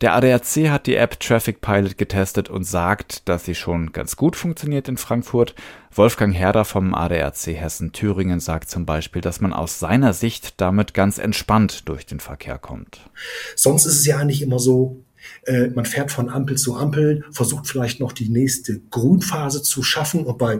Der 0.00 0.14
ADAC 0.14 0.68
hat 0.68 0.86
die 0.86 0.96
App 0.96 1.20
Traffic 1.20 1.60
Pilot 1.60 1.96
getestet 1.96 2.50
und 2.50 2.64
sagt, 2.64 3.28
dass 3.28 3.44
sie 3.44 3.54
schon 3.54 3.92
ganz 3.92 4.16
gut 4.16 4.36
funktioniert 4.36 4.88
in 4.88 4.96
Frankfurt. 4.96 5.54
Wolfgang 5.96 6.34
Herder 6.34 6.64
vom 6.64 6.92
ADAC 6.92 7.54
Hessen 7.54 7.92
Thüringen 7.92 8.40
sagt 8.40 8.68
zum 8.68 8.84
Beispiel, 8.84 9.22
dass 9.22 9.40
man 9.40 9.52
aus 9.52 9.78
seiner 9.78 10.12
Sicht 10.12 10.60
damit 10.60 10.92
ganz 10.92 11.18
entspannt 11.18 11.88
durch 11.88 12.04
den 12.04 12.18
Verkehr 12.18 12.58
kommt. 12.58 13.08
Sonst 13.54 13.86
ist 13.86 14.00
es 14.00 14.06
ja 14.06 14.18
eigentlich 14.18 14.42
immer 14.42 14.58
so, 14.58 15.04
äh, 15.44 15.68
man 15.68 15.86
fährt 15.86 16.10
von 16.10 16.28
Ampel 16.28 16.56
zu 16.56 16.74
Ampel, 16.74 17.24
versucht 17.30 17.68
vielleicht 17.68 18.00
noch 18.00 18.12
die 18.12 18.28
nächste 18.28 18.80
Grünphase 18.90 19.62
zu 19.62 19.84
schaffen 19.84 20.26
und 20.26 20.36
bei 20.36 20.58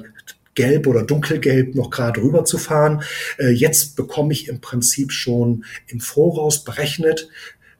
gelb 0.54 0.86
oder 0.86 1.02
dunkelgelb 1.02 1.74
noch 1.74 1.90
gerade 1.90 2.22
rüber 2.22 2.44
zu 2.44 2.56
fahren. 2.56 3.02
Äh, 3.38 3.50
jetzt 3.50 3.96
bekomme 3.96 4.32
ich 4.32 4.46
im 4.46 4.60
Prinzip 4.60 5.10
schon 5.10 5.64
im 5.88 5.98
Voraus 5.98 6.62
berechnet, 6.62 7.28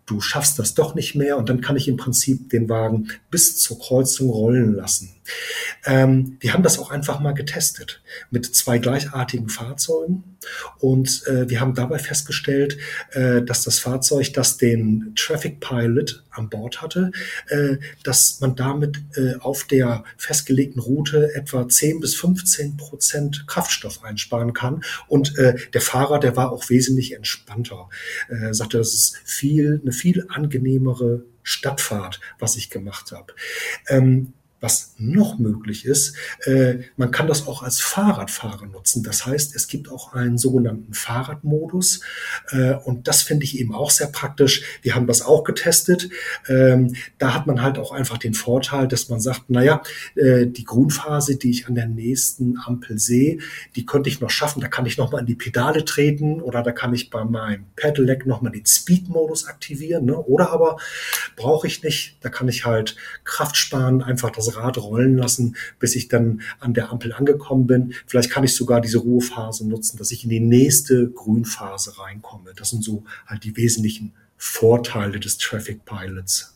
du 0.07 0.21
schaffst 0.21 0.59
das 0.59 0.75
doch 0.75 0.97
nicht 0.97 1.15
mehr 1.15 1.39
und 1.39 1.49
dann 1.49 1.61
kann 1.61 1.77
ich 1.77 1.87
im 1.87 1.97
Prinzip 1.97 2.51
den 2.51 2.69
Wagen 2.69 3.09
bis 3.31 3.59
zur 3.59 3.79
Kreuzung 3.79 4.29
rollen 4.29 4.75
lassen. 4.75 5.14
Ähm, 5.85 6.37
wir 6.41 6.53
haben 6.53 6.63
das 6.63 6.79
auch 6.79 6.91
einfach 6.91 7.21
mal 7.21 7.33
getestet 7.33 8.03
mit 8.31 8.55
zwei 8.55 8.79
gleichartigen 8.79 9.49
Fahrzeugen. 9.49 10.37
Und 10.79 11.27
äh, 11.27 11.49
wir 11.49 11.61
haben 11.61 11.75
dabei 11.75 11.99
festgestellt, 11.99 12.79
äh, 13.13 13.43
dass 13.43 13.65
das 13.65 13.79
Fahrzeug, 13.79 14.33
das 14.35 14.57
den 14.57 15.13
Traffic 15.17 15.61
Pilot 15.61 16.25
an 16.31 16.49
Bord 16.51 16.83
hatte, 16.83 17.11
äh, 17.49 17.77
dass 18.03 18.41
man 18.41 18.57
damit 18.57 19.03
äh, 19.17 19.37
auf 19.41 19.65
der 19.65 20.05
festgelegten 20.17 20.81
Route 20.81 21.35
etwa 21.35 21.69
10 21.69 22.01
bis 22.01 22.15
15 22.15 22.77
Prozent 22.77 23.47
Kraftstoff 23.47 24.05
einsparen 24.05 24.53
kann. 24.53 24.85
Und 25.09 25.39
äh, 25.39 25.57
der 25.73 25.81
Fahrer, 25.81 26.19
der 26.19 26.37
war 26.37 26.53
auch 26.53 26.69
wesentlich 26.69 27.15
entspannter, 27.15 27.89
äh, 28.29 28.53
sagte, 28.53 28.79
das 28.79 28.95
ist 28.95 29.17
viel 29.25 29.81
eine 29.83 29.93
viel 29.93 30.27
angenehmere 30.29 31.25
Stadtfahrt, 31.43 32.21
was 32.39 32.57
ich 32.57 32.71
gemacht 32.71 33.13
habe. 33.13 33.35
Ähm, 33.89 34.33
was 34.65 34.95
noch 34.97 35.39
möglich 35.39 35.85
ist, 35.85 36.17
äh, 36.47 36.79
man 36.97 37.11
kann 37.11 37.27
das 37.27 37.47
auch 37.47 37.63
als 37.63 37.81
Fahrradfahrer 37.81 38.65
nutzen. 38.65 39.03
Das 39.03 39.27
heißt, 39.27 39.55
es 39.55 39.69
gibt 39.69 39.91
auch 39.91 40.15
einen 40.15 40.39
sogenannten 40.39 40.95
Fahrradmodus 40.95 42.01
äh, 42.51 42.73
und 42.73 43.07
das 43.07 43.21
finde 43.21 43.45
ich 43.45 43.59
eben 43.59 43.75
auch 43.75 43.91
sehr 43.91 44.07
praktisch. 44.07 44.63
Wir 44.81 44.95
haben 44.95 45.07
das 45.07 45.21
auch 45.21 45.45
getestet. 45.45 46.09
Ähm, 46.49 46.97
da 47.19 47.35
hat 47.35 47.47
man 47.47 47.61
halt 47.61 47.77
auch 47.77 47.93
einfach 47.93 48.17
den 48.17 48.33
Vorteil, 48.33 48.89
dass 48.89 49.11
man 49.11 49.21
sagt, 49.21 49.51
naja, 49.51 49.83
äh, 50.15 50.47
die 50.47 50.65
Grünphase, 50.65 51.37
die 51.37 51.51
ich 51.51 51.69
an 51.69 51.75
der 51.75 51.87
nächsten 51.87 52.59
Ampel 52.59 52.99
sehe, 52.99 53.39
die 53.77 53.85
könnte 53.85 54.09
ich 54.09 54.23
noch 54.23 54.31
schaffen. 54.31 54.63
Da 54.63 54.69
kann 54.69 54.87
ich 54.87 54.97
noch 54.97 55.13
mal 55.13 55.19
in 55.19 55.27
die 55.27 55.35
Pedale 55.35 55.85
treten 55.85 56.41
oder 56.41 56.63
da 56.63 56.73
kann 56.73 56.95
ich 56.95 57.11
bei 57.11 57.23
meinem 57.23 57.67
Pedelec 57.77 58.25
noch 58.25 58.41
mal 58.41 58.51
den 58.51 58.65
Speed-Modus 58.65 59.47
aktivieren. 59.47 60.07
Ne? 60.07 60.17
Oder 60.17 60.53
aber 60.53 60.79
brauche 61.37 61.67
ich 61.67 61.83
nicht. 61.83 62.17
Da 62.23 62.31
kann 62.31 62.49
ich 62.49 62.65
halt 62.65 62.97
Kraft 63.25 63.59
sparen, 63.59 64.03
einfach 64.03 64.31
das 64.31 64.54
Rad 64.57 64.79
rollen 64.79 65.17
lassen, 65.17 65.57
bis 65.79 65.97
ich 65.97 66.09
dann 66.09 66.43
an 66.61 66.75
der 66.75 66.91
Ampel 66.91 67.13
angekommen 67.13 67.67
bin. 67.67 67.95
Vielleicht 68.07 68.31
kann 68.31 68.45
ich 68.45 68.55
sogar 68.55 68.81
diese 68.81 68.99
Ruhephase 68.99 69.67
nutzen, 69.67 69.99
dass 69.99 70.11
ich 70.11 70.25
in 70.25 70.31
die 70.31 70.41
nächste 70.41 71.11
Grünphase 71.11 71.99
reinkomme. 71.99 72.53
Das 72.57 72.71
sind 72.71 72.85
so 72.85 73.05
halt 73.27 73.45
die 73.45 73.57
wesentlichen 73.57 74.13
Vorteile 74.37 75.21
des 75.21 75.39
Traffic 75.39 75.85
Pilots. 75.85 76.55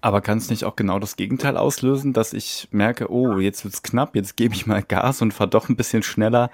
Aber 0.00 0.22
kann 0.22 0.38
es 0.38 0.48
nicht 0.48 0.64
auch 0.64 0.76
genau 0.76 0.98
das 0.98 1.16
Gegenteil 1.16 1.56
auslösen, 1.56 2.12
dass 2.12 2.32
ich 2.32 2.68
merke, 2.70 3.10
oh, 3.10 3.38
jetzt 3.38 3.64
wird's 3.64 3.82
knapp, 3.82 4.16
jetzt 4.16 4.36
gebe 4.36 4.54
ich 4.54 4.66
mal 4.66 4.82
Gas 4.82 5.20
und 5.20 5.34
fahre 5.34 5.50
doch 5.50 5.68
ein 5.68 5.76
bisschen 5.76 6.02
schneller, 6.02 6.50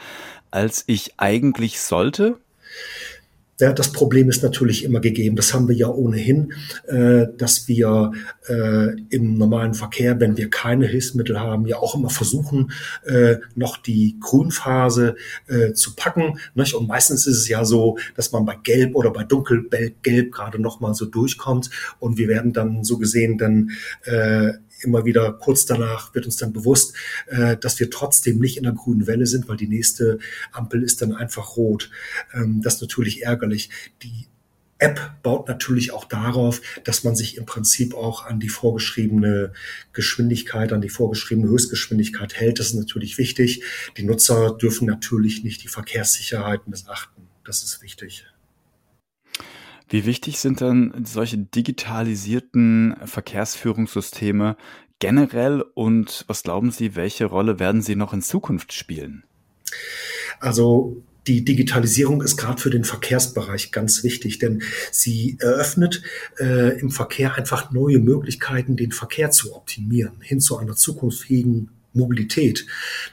als 0.51 0.83
ich 0.87 1.15
eigentlich 1.19 1.81
sollte? 1.81 2.41
Ja, 3.59 3.73
das 3.73 3.91
Problem 3.91 4.29
ist 4.29 4.43
natürlich 4.43 4.85
immer 4.85 5.01
gegeben. 5.01 5.35
Das 5.35 5.55
haben 5.55 5.67
wir 5.67 5.75
ja 5.75 5.89
ohnehin, 5.89 6.53
äh, 6.89 7.27
dass 7.39 7.69
wir 7.69 8.13
äh, 8.49 9.01
im 9.09 9.39
normalen 9.39 9.73
Verkehr, 9.73 10.21
wenn 10.21 10.37
wir 10.37 10.51
keine 10.51 10.87
Hilfsmittel 10.87 11.41
haben, 11.41 11.67
ja 11.67 11.79
auch 11.79 11.95
immer 11.95 12.11
versuchen, 12.11 12.71
äh, 13.07 13.37
noch 13.55 13.79
die 13.79 14.19
Grünphase 14.21 15.17
äh, 15.47 15.73
zu 15.73 15.95
packen. 15.97 16.39
Nicht? 16.55 16.75
Und 16.75 16.87
meistens 16.87 17.27
ist 17.27 17.39
es 17.39 17.49
ja 17.49 17.65
so, 17.65 17.97
dass 18.15 18.31
man 18.31 18.45
bei 18.45 18.57
Gelb 18.63 18.95
oder 18.95 19.11
bei 19.11 19.25
Dunkelgelb 19.25 20.33
gerade 20.33 20.59
noch 20.59 20.81
mal 20.81 20.95
so 20.95 21.07
durchkommt. 21.07 21.71
Und 21.99 22.19
wir 22.19 22.29
werden 22.29 22.53
dann 22.53 22.85
so 22.85 22.99
gesehen 22.99 23.39
dann 23.39 23.71
äh, 24.05 24.53
immer 24.83 25.05
wieder 25.05 25.33
kurz 25.33 25.67
danach 25.67 26.15
wird 26.15 26.27
uns 26.27 26.37
dann 26.37 26.53
bewusst, 26.53 26.95
äh, 27.27 27.57
dass 27.57 27.79
wir 27.81 27.91
trotzdem 27.91 28.39
nicht 28.39 28.57
in 28.57 28.65
der 28.65 28.73
grünen 28.73 29.07
Welle 29.07 29.27
sind, 29.27 29.49
weil 29.49 29.57
die 29.57 29.69
nächste 29.69 30.19
Ampel 30.53 30.83
ist 30.83 31.03
dann 31.03 31.15
einfach 31.15 31.57
rot. 31.57 31.91
Ähm, 32.35 32.61
das 32.63 32.77
ist 32.77 32.83
natürlich 32.83 33.23
ärgerlich. 33.23 33.71
Die 34.03 34.27
App 34.79 35.23
baut 35.23 35.49
natürlich 35.49 35.93
auch 35.93 36.05
darauf, 36.05 36.61
dass 36.85 37.03
man 37.03 37.17
sich 37.17 37.39
im 37.39 37.47
Prinzip 37.47 37.95
auch 37.95 38.27
an 38.27 38.41
die 38.41 38.51
vorgeschriebene 38.51 39.53
Geschwindigkeit, 39.93 40.73
an 40.73 40.83
die 40.83 40.91
vorgeschriebene 40.91 41.49
Höchstgeschwindigkeit 41.49 42.35
hält. 42.35 42.59
Das 42.59 42.69
ist 42.69 42.75
natürlich 42.75 43.17
wichtig. 43.17 43.63
Die 43.97 44.05
Nutzer 44.05 44.57
dürfen 44.57 44.87
natürlich 44.87 45.45
nicht 45.45 45.63
die 45.63 45.69
Verkehrssicherheit 45.69 46.69
missachten. 46.69 47.29
Das 47.45 47.63
ist 47.63 47.83
wichtig. 47.83 48.27
Wie 49.89 50.05
wichtig 50.05 50.39
sind 50.39 50.61
dann 50.61 51.05
solche 51.05 51.39
digitalisierten 51.39 52.97
Verkehrsführungssysteme 53.05 54.57
generell 54.99 55.63
und 55.75 56.25
was 56.27 56.43
glauben 56.43 56.71
Sie, 56.71 56.97
welche 56.97 57.27
Rolle 57.27 57.59
werden 57.59 57.83
sie 57.83 57.97
noch 57.97 58.13
in 58.13 58.23
Zukunft 58.23 58.73
spielen? 58.73 59.25
Also 60.41 61.03
die 61.27 61.45
Digitalisierung 61.45 62.23
ist 62.23 62.37
gerade 62.37 62.61
für 62.61 62.71
den 62.71 62.85
Verkehrsbereich 62.85 63.73
ganz 63.73 64.05
wichtig, 64.05 64.39
denn 64.39 64.63
sie 64.93 65.37
eröffnet 65.41 66.03
äh, 66.39 66.79
im 66.79 66.91
Verkehr 66.91 67.35
einfach 67.35 67.73
neue 67.73 67.99
Möglichkeiten, 67.99 68.77
den 68.77 68.93
Verkehr 68.93 69.31
zu 69.31 69.55
optimieren, 69.55 70.21
hin 70.21 70.41
zu 70.41 70.57
einer 70.57 70.77
zukunftsfähigen 70.77 71.71
Mobilität. 71.97 72.67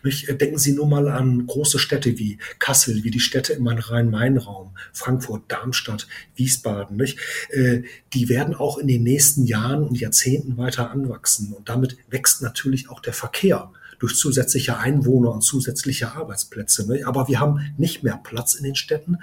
Nicht? 0.04 0.30
Denken 0.40 0.58
Sie 0.58 0.74
nur 0.74 0.88
mal 0.88 1.08
an 1.08 1.48
große 1.48 1.80
Städte 1.80 2.18
wie 2.18 2.38
Kassel, 2.60 3.04
wie 3.04 3.12
die 3.12 3.20
Städte 3.20 3.54
im 3.54 3.68
Rhein-Main-Raum, 3.68 4.76
Frankfurt, 4.92 5.44
Darmstadt, 5.48 6.08
Wiesbaden. 6.36 6.98
Nicht? 6.98 7.18
Äh, 7.50 7.84
die 8.14 8.30
werden 8.30 8.54
auch 8.54 8.78
in 8.78 8.88
den 8.88 9.04
nächsten 9.04 9.46
Jahren 9.46 9.84
und 9.84 10.00
Jahrzehnten 10.00 10.58
weiter 10.58 10.92
anwachsen. 10.92 11.54
Und 11.54 11.70
damit 11.70 11.98
wächst 12.10 12.42
natürlich 12.42 12.90
auch 12.90 13.00
der 13.00 13.14
Verkehr 13.14 13.72
durch 14.00 14.16
zusätzliche 14.16 14.78
Einwohner 14.78 15.32
und 15.32 15.42
zusätzliche 15.42 16.14
Arbeitsplätze. 16.14 16.88
Ne? 16.92 17.06
Aber 17.06 17.28
wir 17.28 17.40
haben 17.40 17.74
nicht 17.78 18.04
mehr 18.04 18.20
Platz 18.24 18.54
in 18.54 18.64
den 18.64 18.76
Städten 18.76 19.18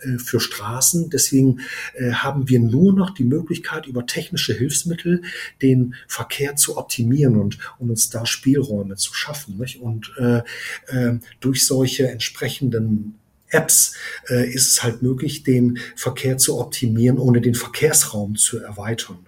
äh, 0.00 0.18
für 0.18 0.40
Straßen. 0.40 1.10
Deswegen 1.10 1.60
äh, 1.94 2.12
haben 2.12 2.48
wir 2.48 2.60
nur 2.60 2.92
noch 2.92 3.10
die 3.10 3.24
Möglichkeit, 3.24 3.86
über 3.86 4.06
technische 4.06 4.52
Hilfsmittel 4.52 5.22
den 5.62 5.94
Verkehr 6.08 6.56
zu 6.56 6.76
optimieren 6.76 7.36
und, 7.36 7.58
und 7.78 7.90
uns 7.90 8.10
da 8.10 8.26
Spielräume 8.26 8.96
zu 8.96 9.14
schaffen. 9.14 9.58
Nicht? 9.58 9.80
Und 9.80 10.12
äh, 10.18 10.42
äh, 10.88 11.18
durch 11.40 11.66
solche 11.66 12.08
entsprechenden 12.08 13.14
Apps 13.48 13.94
äh, 14.28 14.50
ist 14.50 14.68
es 14.68 14.82
halt 14.82 15.02
möglich, 15.02 15.42
den 15.42 15.78
Verkehr 15.94 16.38
zu 16.38 16.58
optimieren, 16.58 17.18
ohne 17.18 17.40
den 17.40 17.54
Verkehrsraum 17.54 18.36
zu 18.36 18.58
erweitern. 18.58 19.18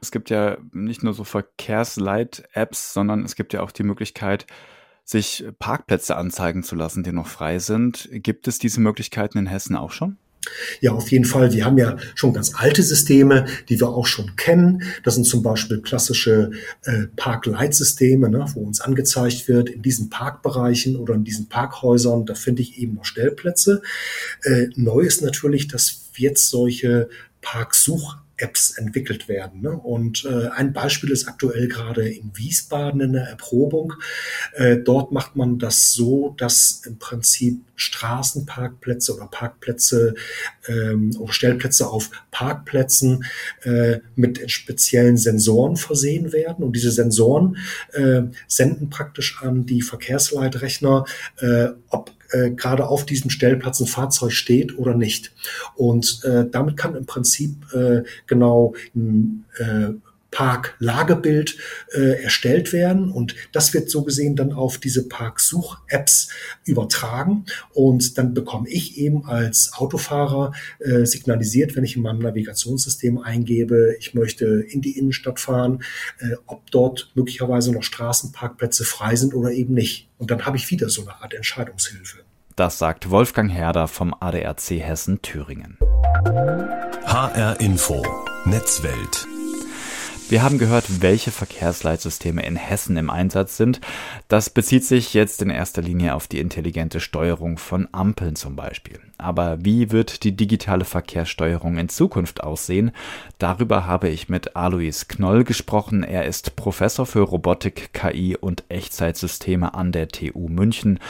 Es 0.00 0.10
gibt 0.10 0.30
ja 0.30 0.58
nicht 0.72 1.02
nur 1.02 1.14
so 1.14 1.24
Verkehrsleit-Apps, 1.24 2.92
sondern 2.92 3.24
es 3.24 3.34
gibt 3.34 3.52
ja 3.52 3.62
auch 3.62 3.72
die 3.72 3.82
Möglichkeit, 3.82 4.46
sich 5.04 5.44
Parkplätze 5.58 6.16
anzeigen 6.16 6.62
zu 6.62 6.76
lassen, 6.76 7.02
die 7.02 7.12
noch 7.12 7.26
frei 7.26 7.58
sind. 7.58 8.08
Gibt 8.12 8.46
es 8.46 8.58
diese 8.58 8.80
Möglichkeiten 8.80 9.38
in 9.38 9.46
Hessen 9.46 9.74
auch 9.74 9.90
schon? 9.90 10.18
Ja, 10.80 10.92
auf 10.92 11.10
jeden 11.10 11.24
Fall. 11.24 11.52
Wir 11.52 11.64
haben 11.64 11.78
ja 11.78 11.96
schon 12.14 12.32
ganz 12.32 12.54
alte 12.54 12.82
Systeme, 12.82 13.46
die 13.68 13.80
wir 13.80 13.88
auch 13.88 14.06
schon 14.06 14.36
kennen. 14.36 14.82
Das 15.04 15.14
sind 15.14 15.24
zum 15.24 15.42
Beispiel 15.42 15.80
klassische 15.80 16.50
äh, 16.84 17.06
Parkleitsysteme, 17.16 18.28
ne, 18.28 18.44
wo 18.54 18.60
uns 18.60 18.80
angezeigt 18.80 19.48
wird, 19.48 19.68
in 19.68 19.82
diesen 19.82 20.10
Parkbereichen 20.10 20.96
oder 20.96 21.14
in 21.14 21.24
diesen 21.24 21.48
Parkhäusern, 21.48 22.26
da 22.26 22.34
finde 22.34 22.62
ich 22.62 22.78
eben 22.78 22.94
noch 22.94 23.04
Stellplätze. 23.04 23.82
Äh, 24.42 24.68
neu 24.76 25.00
ist 25.00 25.22
natürlich, 25.22 25.68
dass 25.68 26.10
jetzt 26.16 26.48
solche 26.48 27.08
Parksuch 27.40 28.16
Apps 28.38 28.78
entwickelt 28.78 29.28
werden. 29.28 29.60
Ne? 29.60 29.70
Und 29.70 30.24
äh, 30.24 30.48
ein 30.48 30.72
Beispiel 30.72 31.10
ist 31.10 31.28
aktuell 31.28 31.68
gerade 31.68 32.08
in 32.08 32.30
Wiesbaden 32.34 33.00
in 33.00 33.12
der 33.12 33.24
Erprobung. 33.24 33.94
Äh, 34.54 34.78
dort 34.78 35.12
macht 35.12 35.36
man 35.36 35.58
das 35.58 35.92
so, 35.92 36.34
dass 36.38 36.82
im 36.86 36.98
Prinzip 36.98 37.60
Straßenparkplätze 37.74 39.14
oder 39.16 39.26
Parkplätze 39.26 40.14
ähm, 40.66 41.14
oder 41.18 41.32
Stellplätze 41.32 41.88
auf 41.88 42.10
Parkplätzen 42.30 43.24
äh, 43.62 43.98
mit 44.16 44.50
speziellen 44.50 45.16
Sensoren 45.16 45.76
versehen 45.76 46.32
werden. 46.32 46.64
Und 46.64 46.74
diese 46.74 46.90
Sensoren 46.90 47.56
äh, 47.92 48.22
senden 48.46 48.90
praktisch 48.90 49.40
an 49.42 49.66
die 49.66 49.82
Verkehrsleitrechner, 49.82 51.04
äh, 51.38 51.68
ob 51.88 52.17
äh, 52.30 52.50
gerade 52.50 52.88
auf 52.88 53.06
diesem 53.06 53.30
Stellplatz 53.30 53.80
ein 53.80 53.86
Fahrzeug 53.86 54.32
steht 54.32 54.78
oder 54.78 54.94
nicht. 54.94 55.32
Und 55.76 56.22
äh, 56.24 56.46
damit 56.50 56.76
kann 56.76 56.96
im 56.96 57.06
Prinzip 57.06 57.72
äh, 57.72 58.02
genau 58.26 58.74
ein 58.94 59.44
äh, 59.58 59.90
Parklagebild 60.30 61.56
äh, 61.94 62.22
erstellt 62.22 62.72
werden 62.72 63.10
und 63.10 63.34
das 63.52 63.72
wird 63.72 63.90
so 63.90 64.02
gesehen 64.02 64.36
dann 64.36 64.52
auf 64.52 64.78
diese 64.78 65.08
Parksuch-Apps 65.08 66.28
übertragen 66.64 67.46
und 67.72 68.18
dann 68.18 68.34
bekomme 68.34 68.68
ich 68.68 68.98
eben 68.98 69.24
als 69.24 69.72
Autofahrer 69.74 70.52
äh, 70.80 71.06
signalisiert, 71.06 71.76
wenn 71.76 71.84
ich 71.84 71.96
in 71.96 72.02
meinem 72.02 72.18
Navigationssystem 72.18 73.18
eingebe, 73.18 73.96
ich 73.98 74.14
möchte 74.14 74.46
in 74.68 74.82
die 74.82 74.98
Innenstadt 74.98 75.40
fahren, 75.40 75.82
äh, 76.20 76.34
ob 76.46 76.70
dort 76.70 77.10
möglicherweise 77.14 77.72
noch 77.72 77.82
Straßenparkplätze 77.82 78.84
frei 78.84 79.16
sind 79.16 79.34
oder 79.34 79.50
eben 79.50 79.72
nicht. 79.74 80.08
Und 80.18 80.30
dann 80.30 80.44
habe 80.44 80.56
ich 80.56 80.70
wieder 80.70 80.88
so 80.90 81.02
eine 81.02 81.14
Art 81.22 81.32
Entscheidungshilfe. 81.32 82.18
Das 82.54 82.78
sagt 82.78 83.10
Wolfgang 83.10 83.50
Herder 83.50 83.88
vom 83.88 84.14
ADAC 84.18 84.70
Hessen 84.80 85.22
Thüringen. 85.22 85.78
HR 87.04 87.60
Info 87.60 88.02
Netzwelt 88.44 89.26
wir 90.30 90.42
haben 90.42 90.58
gehört, 90.58 91.00
welche 91.00 91.30
Verkehrsleitsysteme 91.30 92.44
in 92.44 92.56
Hessen 92.56 92.98
im 92.98 93.08
Einsatz 93.08 93.56
sind. 93.56 93.80
Das 94.28 94.50
bezieht 94.50 94.84
sich 94.84 95.14
jetzt 95.14 95.40
in 95.40 95.48
erster 95.48 95.80
Linie 95.80 96.14
auf 96.14 96.28
die 96.28 96.38
intelligente 96.38 97.00
Steuerung 97.00 97.56
von 97.56 97.88
Ampeln 97.92 98.36
zum 98.36 98.54
Beispiel. 98.54 99.00
Aber 99.16 99.64
wie 99.64 99.90
wird 99.90 100.22
die 100.24 100.36
digitale 100.36 100.84
Verkehrssteuerung 100.84 101.78
in 101.78 101.88
Zukunft 101.88 102.42
aussehen? 102.42 102.92
Darüber 103.38 103.86
habe 103.86 104.10
ich 104.10 104.28
mit 104.28 104.54
Alois 104.54 105.06
Knoll 105.08 105.44
gesprochen. 105.44 106.04
Er 106.04 106.26
ist 106.26 106.56
Professor 106.56 107.06
für 107.06 107.22
Robotik, 107.22 107.94
KI 107.94 108.36
und 108.36 108.64
Echtzeitsysteme 108.68 109.72
an 109.74 109.92
der 109.92 110.08
TU 110.08 110.48
München. 110.48 111.00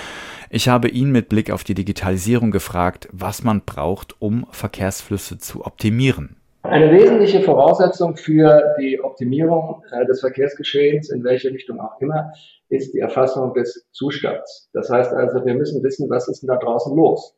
Ich 0.49 0.69
habe 0.69 0.89
ihn 0.89 1.11
mit 1.11 1.29
Blick 1.29 1.51
auf 1.51 1.65
die 1.65 1.75
Digitalisierung 1.75 2.51
gefragt, 2.51 3.09
was 3.13 3.43
man 3.43 3.63
braucht, 3.63 4.15
um 4.21 4.47
Verkehrsflüsse 4.53 5.39
zu 5.39 5.67
optimieren. 5.67 6.38
Eine 6.69 6.93
wesentliche 6.93 7.41
Voraussetzung 7.41 8.17
für 8.17 8.75
die 8.79 9.01
Optimierung 9.03 9.83
äh, 9.91 10.05
des 10.05 10.21
Verkehrsgeschehens, 10.21 11.09
in 11.09 11.25
welche 11.25 11.51
Richtung 11.51 11.81
auch 11.81 11.99
immer, 11.99 12.31
ist 12.69 12.93
die 12.93 12.99
Erfassung 12.99 13.55
des 13.55 13.89
Zustands. 13.93 14.69
Das 14.75 14.91
heißt 14.91 15.15
also, 15.15 15.47
wir 15.47 15.55
müssen 15.55 15.83
wissen, 15.83 16.11
was 16.11 16.29
ist 16.29 16.43
denn 16.43 16.49
da 16.49 16.57
draußen 16.57 16.95
los. 16.95 17.35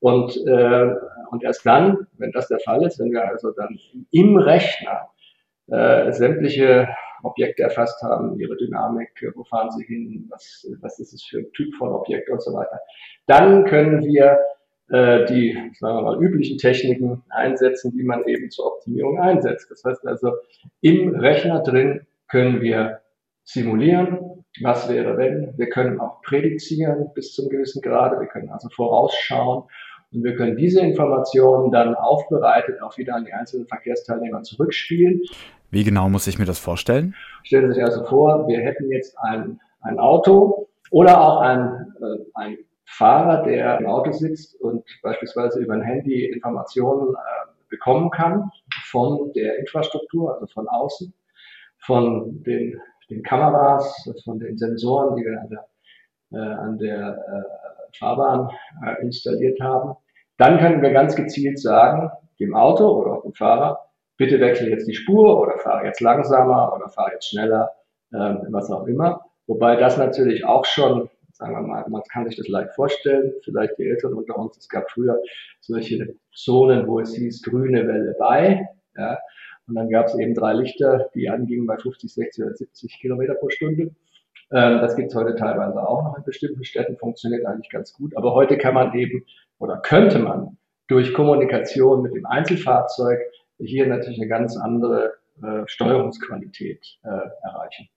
Und, 0.00 0.36
äh, 0.48 0.94
und 1.30 1.44
erst 1.44 1.64
dann, 1.64 2.08
wenn 2.18 2.32
das 2.32 2.48
der 2.48 2.58
Fall 2.58 2.84
ist, 2.84 2.98
wenn 2.98 3.12
wir 3.12 3.24
also 3.24 3.52
dann 3.52 3.78
im 4.10 4.36
Rechner 4.36 5.10
äh, 5.68 6.10
sämtliche 6.10 6.88
Objekte 7.22 7.62
erfasst 7.62 8.02
haben, 8.02 8.36
ihre 8.40 8.56
Dynamik, 8.56 9.10
wo 9.36 9.44
fahren 9.44 9.70
sie 9.70 9.84
hin, 9.84 10.26
was, 10.28 10.66
was 10.80 10.98
ist 10.98 11.12
es 11.12 11.22
für 11.22 11.38
ein 11.38 11.52
Typ 11.52 11.72
von 11.76 11.90
Objekt 11.90 12.28
und 12.30 12.42
so 12.42 12.52
weiter, 12.52 12.80
dann 13.28 13.64
können 13.64 14.02
wir 14.02 14.40
äh, 14.92 15.24
die, 15.24 15.58
sagen 15.80 15.96
wir 15.96 16.02
mal, 16.02 16.22
üblichen 16.22 16.58
Techniken 16.58 17.22
einsetzen, 17.30 17.92
die 17.96 18.04
man 18.04 18.24
eben 18.26 18.50
zur 18.50 18.66
Optimierung 18.66 19.18
einsetzt. 19.18 19.70
Das 19.70 19.82
heißt 19.84 20.06
also, 20.06 20.32
im 20.82 21.14
Rechner 21.14 21.62
drin 21.62 22.06
können 22.28 22.60
wir 22.60 23.00
simulieren, 23.42 24.44
was 24.60 24.90
wäre 24.90 25.16
wenn. 25.16 25.54
Wir 25.56 25.70
können 25.70 25.98
auch 25.98 26.20
prädizieren 26.20 27.10
bis 27.14 27.32
zum 27.32 27.48
gewissen 27.48 27.80
Grade. 27.80 28.20
Wir 28.20 28.26
können 28.26 28.50
also 28.50 28.68
vorausschauen 28.68 29.64
und 30.12 30.24
wir 30.24 30.36
können 30.36 30.56
diese 30.58 30.80
Informationen 30.80 31.72
dann 31.72 31.94
aufbereitet 31.94 32.82
auch 32.82 32.98
wieder 32.98 33.14
an 33.14 33.24
die 33.24 33.32
einzelnen 33.32 33.66
Verkehrsteilnehmer 33.66 34.42
zurückspielen. 34.42 35.22
Wie 35.70 35.84
genau 35.84 36.10
muss 36.10 36.26
ich 36.26 36.38
mir 36.38 36.44
das 36.44 36.58
vorstellen? 36.58 37.14
Stellen 37.44 37.68
Sie 37.68 37.76
sich 37.76 37.84
also 37.84 38.04
vor, 38.04 38.46
wir 38.46 38.60
hätten 38.60 38.92
jetzt 38.92 39.16
ein, 39.18 39.58
ein 39.80 39.98
Auto 39.98 40.68
oder 40.90 41.18
auch 41.18 41.40
ein, 41.40 41.94
äh, 41.98 42.18
ein 42.34 42.58
Fahrer, 42.92 43.42
der 43.42 43.78
im 43.78 43.86
Auto 43.86 44.12
sitzt 44.12 44.60
und 44.60 44.84
beispielsweise 45.02 45.60
über 45.60 45.74
ein 45.74 45.82
Handy 45.82 46.26
Informationen 46.26 47.14
äh, 47.14 47.18
bekommen 47.70 48.10
kann 48.10 48.50
von 48.84 49.32
der 49.32 49.58
Infrastruktur, 49.58 50.34
also 50.34 50.46
von 50.46 50.68
außen, 50.68 51.12
von 51.78 52.42
den, 52.42 52.78
den 53.08 53.22
Kameras, 53.22 54.10
von 54.24 54.38
den 54.38 54.58
Sensoren, 54.58 55.16
die 55.16 55.24
wir 55.24 55.40
an 55.40 55.48
der, 55.48 55.68
äh, 56.32 56.54
an 56.54 56.78
der 56.78 57.16
äh, 57.16 57.96
Fahrbahn 57.98 58.50
äh, 58.84 59.02
installiert 59.02 59.58
haben. 59.60 59.96
Dann 60.36 60.58
können 60.58 60.82
wir 60.82 60.90
ganz 60.90 61.16
gezielt 61.16 61.58
sagen, 61.58 62.10
dem 62.40 62.54
Auto 62.54 62.88
oder 62.88 63.12
auch 63.12 63.22
dem 63.22 63.32
Fahrer, 63.32 63.86
bitte 64.18 64.38
wechsle 64.38 64.68
jetzt 64.68 64.86
die 64.86 64.94
Spur 64.94 65.40
oder 65.40 65.58
fahre 65.58 65.86
jetzt 65.86 66.00
langsamer 66.00 66.74
oder 66.76 66.88
fahre 66.90 67.12
jetzt 67.12 67.30
schneller, 67.30 67.70
äh, 68.12 68.34
was 68.50 68.70
auch 68.70 68.86
immer. 68.86 69.24
Wobei 69.46 69.76
das 69.76 69.96
natürlich 69.96 70.44
auch 70.44 70.66
schon 70.66 71.08
sagen 71.42 71.54
wir 71.54 71.62
mal, 71.62 71.84
man 71.88 72.02
kann 72.12 72.26
sich 72.26 72.36
das 72.36 72.48
leicht 72.48 72.72
vorstellen, 72.74 73.32
vielleicht 73.44 73.76
die 73.78 73.84
Eltern 73.84 74.14
unter 74.14 74.38
uns, 74.38 74.56
es 74.56 74.68
gab 74.68 74.90
früher 74.90 75.20
solche 75.60 76.14
Zonen, 76.32 76.86
wo 76.86 77.00
es 77.00 77.14
hieß 77.14 77.42
grüne 77.42 77.86
Welle 77.86 78.14
bei, 78.18 78.66
ja, 78.96 79.18
und 79.66 79.74
dann 79.76 79.88
gab 79.90 80.06
es 80.06 80.18
eben 80.18 80.34
drei 80.34 80.54
Lichter, 80.54 81.10
die 81.14 81.28
angingen 81.28 81.66
bei 81.66 81.76
50, 81.76 82.12
60 82.12 82.44
oder 82.44 82.54
70 82.54 83.00
Kilometer 83.00 83.34
pro 83.34 83.48
Stunde. 83.48 83.94
Ähm, 84.52 84.80
das 84.80 84.96
gibt 84.96 85.10
es 85.10 85.16
heute 85.16 85.34
teilweise 85.34 85.86
auch 85.86 86.02
noch 86.02 86.16
in 86.18 86.24
bestimmten 86.24 86.64
Städten, 86.64 86.96
funktioniert 86.96 87.46
eigentlich 87.46 87.70
ganz 87.70 87.92
gut. 87.92 88.16
Aber 88.16 88.34
heute 88.34 88.58
kann 88.58 88.74
man 88.74 88.94
eben 88.94 89.24
oder 89.58 89.78
könnte 89.78 90.18
man 90.18 90.58
durch 90.88 91.14
Kommunikation 91.14 92.02
mit 92.02 92.14
dem 92.14 92.26
Einzelfahrzeug 92.26 93.18
hier 93.58 93.86
natürlich 93.86 94.18
eine 94.18 94.28
ganz 94.28 94.56
andere 94.56 95.14
äh, 95.42 95.62
Steuerungsqualität 95.66 96.98
äh, 97.04 97.08
erreichen. 97.42 97.88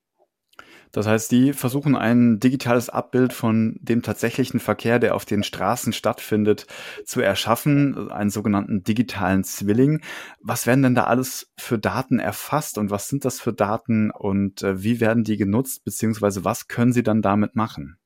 Das 0.95 1.07
heißt, 1.07 1.29
die 1.29 1.51
versuchen 1.51 1.97
ein 1.97 2.39
digitales 2.39 2.89
Abbild 2.89 3.33
von 3.33 3.75
dem 3.81 4.01
tatsächlichen 4.01 4.61
Verkehr, 4.61 4.97
der 4.97 5.13
auf 5.13 5.25
den 5.25 5.43
Straßen 5.43 5.91
stattfindet, 5.91 6.67
zu 7.03 7.19
erschaffen, 7.19 8.09
einen 8.09 8.29
sogenannten 8.29 8.81
digitalen 8.85 9.43
Zwilling. 9.43 9.99
Was 10.39 10.65
werden 10.67 10.83
denn 10.83 10.95
da 10.95 11.03
alles 11.03 11.51
für 11.59 11.77
Daten 11.77 12.19
erfasst 12.19 12.77
und 12.77 12.91
was 12.91 13.09
sind 13.09 13.25
das 13.25 13.41
für 13.41 13.51
Daten 13.51 14.09
und 14.09 14.63
äh, 14.63 14.81
wie 14.83 15.01
werden 15.01 15.25
die 15.25 15.35
genutzt, 15.35 15.83
beziehungsweise 15.83 16.45
was 16.45 16.69
können 16.69 16.93
sie 16.93 17.03
dann 17.03 17.21
damit 17.21 17.57
machen? 17.57 17.97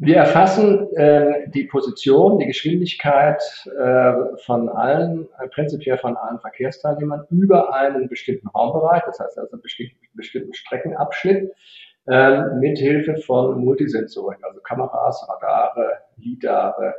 Wir 0.00 0.16
erfassen 0.16 0.88
äh, 0.96 1.48
die 1.50 1.64
Position, 1.64 2.38
die 2.38 2.46
Geschwindigkeit 2.46 3.42
äh, 3.66 4.12
von 4.46 4.68
allen, 4.68 5.28
äh, 5.40 5.48
prinzipiell 5.48 5.98
von 5.98 6.16
allen 6.16 6.38
Verkehrsteilnehmern 6.38 7.26
über 7.30 7.74
einen 7.74 8.08
bestimmten 8.08 8.46
Raumbereich, 8.46 9.02
das 9.06 9.18
heißt 9.18 9.38
also 9.38 9.52
einen 9.52 9.62
bestimmten, 9.62 9.96
bestimmten 10.18 10.52
Streckenabschnitt, 10.52 11.52
äh, 12.06 12.42
mit 12.56 12.78
Hilfe 12.78 13.16
von 13.16 13.64
Multisensorik, 13.64 14.38
also 14.42 14.60
Kameras, 14.60 15.26
Radare, 15.28 15.98
Lidare, 16.16 16.94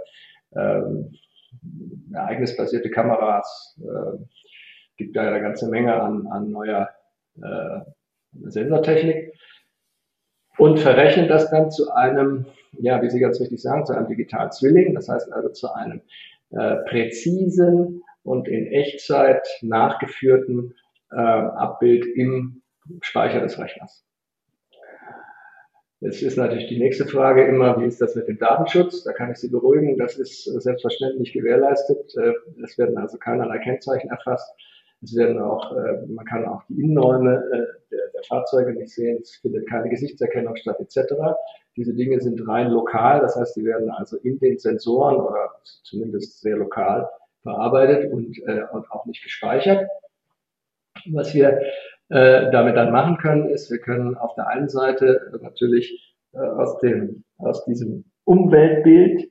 ähm, 0.56 1.14
ereignisbasierte 2.14 2.90
Kameras, 2.90 3.80
äh, 3.82 4.18
gibt 4.98 5.16
da 5.16 5.28
eine 5.28 5.42
ganze 5.42 5.70
Menge 5.70 5.94
an, 5.94 6.28
an 6.28 6.50
neuer 6.50 6.90
äh, 7.42 7.80
Sensortechnik 8.50 9.34
und 10.58 10.80
verrechnen 10.80 11.28
das 11.28 11.50
dann 11.52 11.72
zu 11.72 11.92
einem 11.92 12.46
ja, 12.78 13.02
wie 13.02 13.10
Sie 13.10 13.20
ganz 13.20 13.40
richtig 13.40 13.62
sagen, 13.62 13.86
zu 13.86 13.94
einem 13.94 14.08
digitalen 14.08 14.52
Zwilling, 14.52 14.94
das 14.94 15.10
heißt 15.10 15.32
also 15.32 15.50
zu 15.50 15.74
einem 15.74 16.02
äh, 16.52 16.78
präzisen 16.88 18.04
und 18.24 18.48
in 18.48 18.68
Echtzeit 18.68 19.48
nachgeführten 19.62 20.76
äh, 21.12 21.16
Abbild 21.16 22.06
im 22.16 22.62
Speicher 23.02 23.42
des 23.42 23.58
Rechners. 23.60 24.06
Jetzt 26.02 26.22
ist 26.22 26.38
natürlich 26.38 26.68
die 26.68 26.80
nächste 26.80 27.06
Frage 27.06 27.46
immer, 27.46 27.80
wie 27.82 27.86
ist 27.86 28.00
das 28.00 28.16
mit 28.16 28.30
dem 28.30 28.38
Datenschutz? 28.38 29.04
Da 29.04 29.12
kann 29.12 29.32
ich 29.32 29.38
Sie 29.38 29.50
beruhigen, 29.50 29.98
das 29.98 30.18
ist 30.18 30.46
selbstverständlich 30.46 31.34
gewährleistet. 31.34 32.16
Äh, 32.16 32.34
es 32.64 32.78
werden 32.78 32.98
also 32.98 33.18
keinerlei 33.18 33.58
Kennzeichen 33.58 34.10
erfasst. 34.10 34.50
Es 35.02 35.14
werden 35.16 35.42
auch, 35.42 35.76
äh, 35.76 36.06
man 36.08 36.26
kann 36.26 36.46
auch 36.46 36.64
die 36.70 36.82
Innenräume 36.82 37.44
äh, 37.52 37.92
der, 37.92 38.00
Fahrzeuge 38.28 38.74
nicht 38.74 38.94
sehen. 38.94 39.20
Es 39.22 39.36
findet 39.38 39.70
keine 39.70 39.90
Gesichtserkennung 39.90 40.56
statt 40.58 40.78
etc. 40.80 41.14
Diese 41.78 41.94
Dinge 41.94 42.20
sind 42.20 42.46
rein 42.48 42.70
lokal, 42.70 43.22
das 43.22 43.36
heißt, 43.38 43.56
die 43.56 43.64
werden 43.64 43.90
also 43.90 44.18
in 44.18 44.40
den 44.40 44.58
Sensoren 44.58 45.16
oder 45.16 45.52
zumindest 45.84 46.42
sehr 46.42 46.58
lokal 46.58 47.10
verarbeitet 47.44 48.12
und, 48.12 48.38
und 48.74 48.92
auch 48.92 49.06
nicht 49.06 49.24
gespeichert. 49.24 49.88
Was 51.12 51.34
wir 51.34 51.62
äh, 52.10 52.52
damit 52.52 52.76
dann 52.76 52.92
machen 52.92 53.18
können, 53.18 53.50
ist, 53.50 53.72
wir 53.72 53.80
können 53.80 54.16
auf 54.16 54.36
der 54.36 54.48
einen 54.48 54.70
Seite 54.70 55.32
natürlich 55.42 56.16
äh, 56.34 56.40
aus, 56.40 56.80
dem, 56.80 57.24
aus 57.38 57.66
diesem 57.66 58.06
Umweltbild 58.24 59.30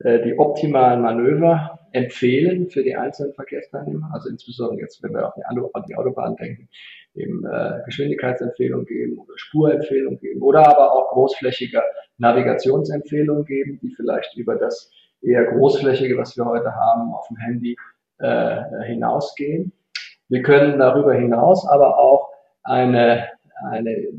äh, 0.00 0.22
die 0.22 0.38
optimalen 0.38 1.02
Manöver 1.02 1.78
empfehlen 1.92 2.68
für 2.68 2.82
die 2.82 2.96
einzelnen 2.96 3.34
Verkehrsteilnehmer. 3.34 4.10
Also 4.12 4.28
insbesondere 4.28 4.80
jetzt, 4.80 5.02
wenn 5.02 5.12
wir 5.12 5.28
auf 5.28 5.34
die, 5.34 5.42
auf 5.44 5.84
die 5.86 5.96
Autobahn 5.96 6.36
denken, 6.36 6.68
eben 7.14 7.46
äh, 7.46 7.80
Geschwindigkeitsempfehlungen 7.84 8.86
geben 8.86 9.18
oder 9.18 9.32
Spurempfehlungen 9.36 10.18
geben 10.18 10.42
oder 10.42 10.66
aber 10.66 10.92
auch 10.92 11.10
großflächige 11.12 11.82
Navigationsempfehlungen 12.18 13.44
geben, 13.44 13.78
die 13.80 13.94
vielleicht 13.94 14.36
über 14.36 14.56
das 14.56 14.90
eher 15.22 15.44
großflächige, 15.44 16.18
was 16.18 16.36
wir 16.36 16.44
heute 16.44 16.74
haben, 16.74 17.14
auf 17.14 17.28
dem 17.28 17.36
Handy 17.36 17.76
äh, 18.18 18.62
hinausgehen. 18.84 19.72
Wir 20.28 20.42
können 20.42 20.78
darüber 20.78 21.14
hinaus 21.14 21.66
aber 21.68 21.98
auch 21.98 22.30
eine, 22.62 23.28
eine 23.70 23.90
äh, 23.90 24.12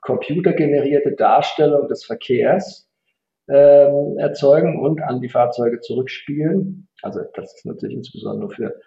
computergenerierte 0.00 1.12
Darstellung 1.12 1.88
des 1.88 2.04
Verkehrs 2.04 2.88
ähm, 3.48 4.16
erzeugen 4.18 4.80
und 4.80 5.02
an 5.02 5.20
die 5.20 5.28
Fahrzeuge 5.28 5.80
zurückspielen. 5.80 6.88
Also 7.02 7.20
das 7.34 7.54
ist 7.54 7.66
natürlich 7.66 7.96
insbesondere 7.96 8.50
für, 8.50 8.80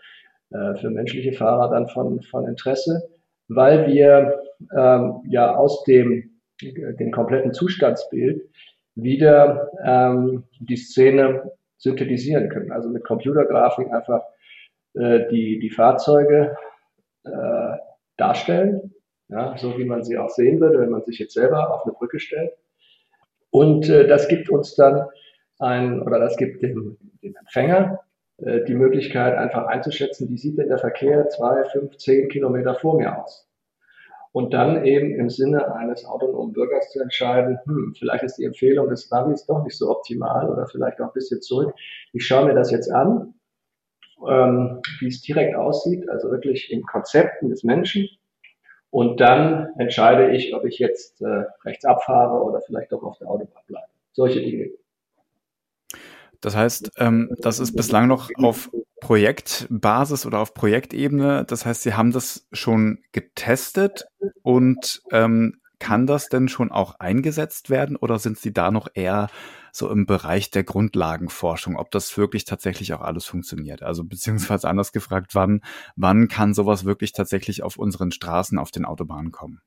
äh, 0.52 0.76
für 0.76 0.90
menschliche 0.90 1.34
Fahrer 1.34 1.70
dann 1.70 1.88
von, 1.88 2.22
von 2.24 2.48
Interesse, 2.48 3.10
weil 3.48 3.88
wir 3.88 4.42
ähm, 4.76 5.22
ja 5.28 5.56
aus 5.56 5.84
dem, 5.84 6.40
dem 6.62 7.12
kompletten 7.12 7.54
Zustandsbild 7.54 8.42
wieder 8.96 9.70
ähm, 9.84 10.44
die 10.60 10.78
Szene 10.78 11.52
synthetisieren 11.78 12.50
können. 12.50 12.72
Also 12.72 12.90
mit 12.90 13.04
Computergrafik 13.04 13.92
einfach 13.92 14.22
äh, 14.96 15.28
die, 15.30 15.60
die 15.60 15.70
Fahrzeuge 15.70 16.56
äh, 17.24 17.78
darstellen, 18.18 18.94
ja, 19.30 19.58
so 19.58 19.78
wie 19.78 19.86
man 19.86 20.04
sie 20.04 20.18
auch 20.18 20.30
sehen 20.30 20.60
würde, 20.60 20.80
wenn 20.80 20.90
man 20.90 21.04
sich 21.04 21.20
jetzt 21.20 21.34
selber 21.34 21.74
auf 21.74 21.86
eine 21.86 21.94
Brücke 21.94 22.20
stellt. 22.20 22.54
Und 23.50 23.90
äh, 23.90 24.08
das 24.08 24.28
gibt 24.28 24.50
uns 24.50 24.76
dann 24.76 25.08
ein, 25.60 26.02
oder 26.02 26.20
das 26.20 26.38
gibt 26.38 26.62
dem, 26.64 26.98
dem 27.22 27.36
Empfänger 27.36 28.00
äh, 28.38 28.64
die 28.66 28.76
Möglichkeit, 28.76 29.38
einfach 29.38 29.68
einzuschätzen, 29.68 30.30
wie 30.30 30.38
sieht 30.38 30.58
denn 30.58 30.68
der 30.68 30.80
Verkehr 30.80 31.30
zwei, 31.30 31.64
fünf, 31.66 31.98
zehn 31.98 32.30
Kilometer 32.30 32.76
vor 32.76 32.98
mir 32.98 33.24
aus. 33.24 33.48
Und 34.32 34.56
dann 34.56 34.84
eben 34.84 35.14
im 35.14 35.30
Sinne 35.30 35.76
eines 35.76 36.06
autonomen 36.06 36.54
Bürgers 36.54 36.90
zu 36.90 37.00
entscheiden, 37.00 37.60
hm, 37.66 37.94
vielleicht 37.98 38.24
ist 38.24 38.38
die 38.38 38.46
Empfehlung 38.46 38.90
des 38.90 39.12
Navis 39.12 39.46
doch 39.46 39.64
nicht 39.64 39.78
so 39.78 39.92
optimal 39.92 40.50
oder 40.50 40.66
vielleicht 40.66 41.00
auch 41.00 41.08
ein 41.08 41.14
bisschen 41.14 41.42
zurück. 41.42 41.74
Ich 42.14 42.26
schaue 42.26 42.48
mir 42.48 42.56
das 42.56 42.72
jetzt 42.72 42.92
an, 42.92 43.36
ähm, 44.30 44.82
wie 45.00 45.08
es 45.08 45.22
direkt 45.22 45.56
aussieht, 45.56 46.10
also 46.10 46.32
wirklich 46.32 46.72
in 46.72 46.84
Konzepten 46.84 47.50
des 47.50 47.64
Menschen 47.64 48.08
und 48.94 49.20
dann 49.20 49.70
entscheide 49.80 50.36
ich, 50.36 50.54
ob 50.54 50.66
ich 50.66 50.78
jetzt 50.78 51.20
äh, 51.22 51.46
rechts 51.66 51.84
abfahre 51.84 52.44
oder 52.44 52.62
vielleicht 52.62 52.92
doch 52.92 53.02
auf 53.02 53.18
der 53.18 53.28
Autobahn 53.28 53.64
bleibe. 53.66 53.88
Solche 54.12 54.40
Dinge. 54.40 54.70
Das 56.42 56.56
heißt, 56.56 56.92
ähm, 56.98 57.36
das 57.40 57.60
ist 57.60 57.76
bislang 57.76 58.08
noch 58.08 58.30
auf 58.38 58.70
Projektbasis 59.02 60.28
oder 60.28 60.40
auf 60.40 60.54
Projektebene. 60.54 61.44
Das 61.48 61.66
heißt, 61.66 61.82
Sie 61.82 61.96
haben 61.96 62.12
das 62.12 62.48
schon 62.52 63.00
getestet 63.14 64.06
und 64.44 65.02
ähm, 65.12 65.60
kann 65.84 66.08
das 66.08 66.30
denn 66.30 66.48
schon 66.48 66.72
auch 66.72 66.96
eingesetzt 67.02 67.70
werden 67.70 67.98
oder 67.98 68.18
sind 68.18 68.38
Sie 68.38 68.54
da 68.54 68.72
noch 68.72 68.88
eher 68.94 69.28
so 69.74 69.90
im 69.90 70.06
Bereich 70.06 70.50
der 70.50 70.64
Grundlagenforschung, 70.64 71.76
ob 71.76 71.92
das 71.92 72.18
wirklich 72.18 72.46
tatsächlich 72.46 72.94
auch 72.94 73.02
alles 73.02 73.26
funktioniert? 73.26 73.84
Also 73.84 74.06
beziehungsweise 74.06 74.70
anders 74.70 74.94
gefragt, 74.94 75.36
wann, 75.36 75.60
wann 75.98 76.30
kann 76.30 76.54
sowas 76.54 76.86
wirklich 76.86 77.12
tatsächlich 77.12 77.64
auf 77.64 77.78
unseren 77.78 78.12
Straßen, 78.12 78.58
auf 78.58 78.72
den 78.72 78.86
Autobahnen 78.86 79.34
kommen? 79.34 79.62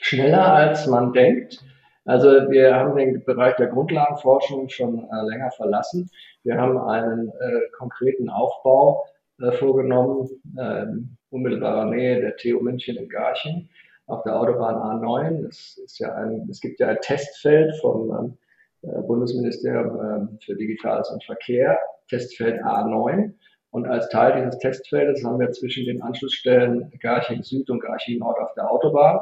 Schneller 0.00 0.54
als 0.54 0.86
man 0.86 1.12
denkt. 1.12 1.62
Also 2.06 2.28
wir 2.28 2.74
haben 2.74 2.96
den 2.96 3.22
Bereich 3.22 3.56
der 3.56 3.66
Grundlagenforschung 3.66 4.70
schon 4.70 5.06
äh, 5.10 5.28
länger 5.28 5.50
verlassen. 5.50 6.08
Wir 6.44 6.56
haben 6.56 6.78
einen 6.78 7.28
äh, 7.28 7.60
konkreten 7.76 8.30
Aufbau 8.30 9.04
äh, 9.38 9.52
vorgenommen, 9.52 10.30
ähm, 10.58 11.18
unmittelbarer 11.28 11.84
Nähe 11.84 12.22
der 12.22 12.36
TU 12.36 12.62
München 12.62 12.96
in 12.96 13.10
Garching 13.10 13.68
auf 14.06 14.22
der 14.22 14.38
Autobahn 14.40 14.76
A9. 14.76 15.48
Es, 15.48 15.78
ist 15.78 15.98
ja 15.98 16.14
ein, 16.14 16.46
es 16.50 16.60
gibt 16.60 16.80
ja 16.80 16.88
ein 16.88 16.98
Testfeld 17.00 17.74
vom 17.80 18.10
ähm, 18.10 18.38
äh, 18.82 19.02
Bundesministerium 19.02 20.00
äh, 20.00 20.44
für 20.44 20.56
Digitales 20.56 21.10
und 21.10 21.24
Verkehr, 21.24 21.78
Testfeld 22.08 22.62
A9. 22.62 23.32
Und 23.70 23.86
als 23.86 24.08
Teil 24.08 24.36
dieses 24.36 24.58
Testfeldes 24.58 25.24
haben 25.24 25.38
wir 25.38 25.50
zwischen 25.50 25.84
den 25.84 26.00
Anschlussstellen 26.00 26.90
Garching 27.00 27.42
Süd 27.42 27.68
und 27.68 27.80
Garching 27.80 28.20
Nord 28.20 28.38
auf 28.38 28.54
der 28.54 28.70
Autobahn 28.70 29.18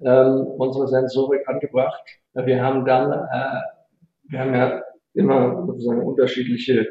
ähm, 0.00 0.46
unsere 0.58 0.88
Sensorik 0.88 1.48
angebracht. 1.48 2.02
Wir 2.32 2.62
haben 2.62 2.84
dann, 2.84 3.12
äh, 3.12 3.60
wir 4.24 4.40
haben 4.40 4.54
ja 4.54 4.82
immer 5.12 5.64
sozusagen 5.66 6.02
unterschiedliche 6.02 6.88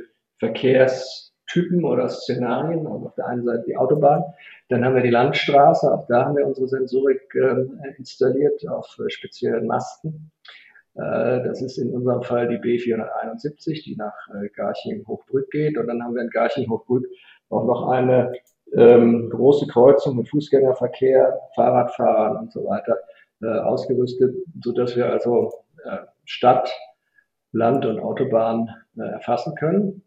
Verkehrstypen 1.54 1.84
oder 1.86 2.10
Szenarien. 2.10 2.86
Also 2.88 3.08
auf 3.08 3.16
der 3.16 3.28
einen 3.28 3.44
Seite 3.44 3.64
die 3.68 3.78
Autobahn, 3.78 4.24
dann 4.70 4.84
haben 4.84 4.96
wir 4.96 5.04
die 5.04 5.10
Landstraße, 5.10 5.92
auch 5.92 6.08
da 6.08 6.26
haben 6.26 6.38
wir 6.38 6.46
unsere 6.46 6.68
Sensorik 6.68 7.22
äh, 7.36 7.66
installiert 7.98 8.68
auf 8.68 8.98
äh, 9.00 9.10
speziellen 9.10 9.68
Masten. 9.68 10.32
Äh, 10.96 11.44
das 11.44 11.62
ist 11.62 11.78
in 11.78 11.92
unserem 11.92 12.24
Fall 12.24 12.48
die 12.48 12.58
B471, 12.58 13.84
die 13.84 13.96
nach 13.96 14.14
äh, 14.30 14.50
Garching-Hochbrück 14.50 15.50
geht. 15.52 15.78
Und 15.78 15.88
dann 15.88 16.04
haben 16.04 16.16
wir 16.16 16.24
in 16.24 16.30
Garching-Hochbrück 16.30 17.06
auch 17.50 17.66
noch 17.66 17.90
eine 17.90 18.34
ähm, 18.76 19.30
große 19.30 19.68
Kreuzung 19.68 20.18
mit 20.18 20.30
Fußgängerverkehr, 20.30 21.40
Fahrradfahrern 21.56 22.38
und 22.38 22.52
so 22.52 22.66
weiter 22.66 22.98
äh, 23.42 23.60
ausgerüstet, 23.60 24.36
sodass 24.64 24.96
wir 24.96 25.12
also 25.12 25.54
äh, 25.84 25.98
Stadt, 26.26 26.72
Land 27.52 27.86
und 27.86 28.00
Autobahn 28.00 28.68
erfassen 28.96 29.54
können. 29.54 30.04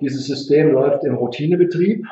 Dieses 0.00 0.26
System 0.26 0.72
läuft 0.72 1.04
im 1.04 1.14
Routinebetrieb, 1.16 2.06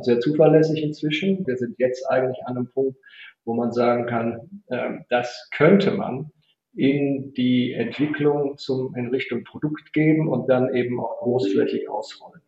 sehr 0.00 0.20
zuverlässig 0.20 0.82
inzwischen. 0.82 1.46
Wir 1.46 1.56
sind 1.56 1.78
jetzt 1.78 2.04
eigentlich 2.10 2.44
an 2.46 2.56
einem 2.56 2.70
Punkt, 2.70 2.98
wo 3.44 3.54
man 3.54 3.72
sagen 3.72 4.06
kann, 4.06 4.62
äh, 4.68 4.98
das 5.08 5.48
könnte 5.54 5.92
man 5.92 6.30
in 6.74 7.32
die 7.34 7.72
Entwicklung 7.72 8.58
zum, 8.58 8.94
in 8.96 9.08
Richtung 9.08 9.44
Produkt 9.44 9.92
geben 9.92 10.28
und 10.28 10.48
dann 10.48 10.74
eben 10.74 11.00
auch 11.00 11.18
großflächig 11.20 11.88
ausrollen. 11.88 12.42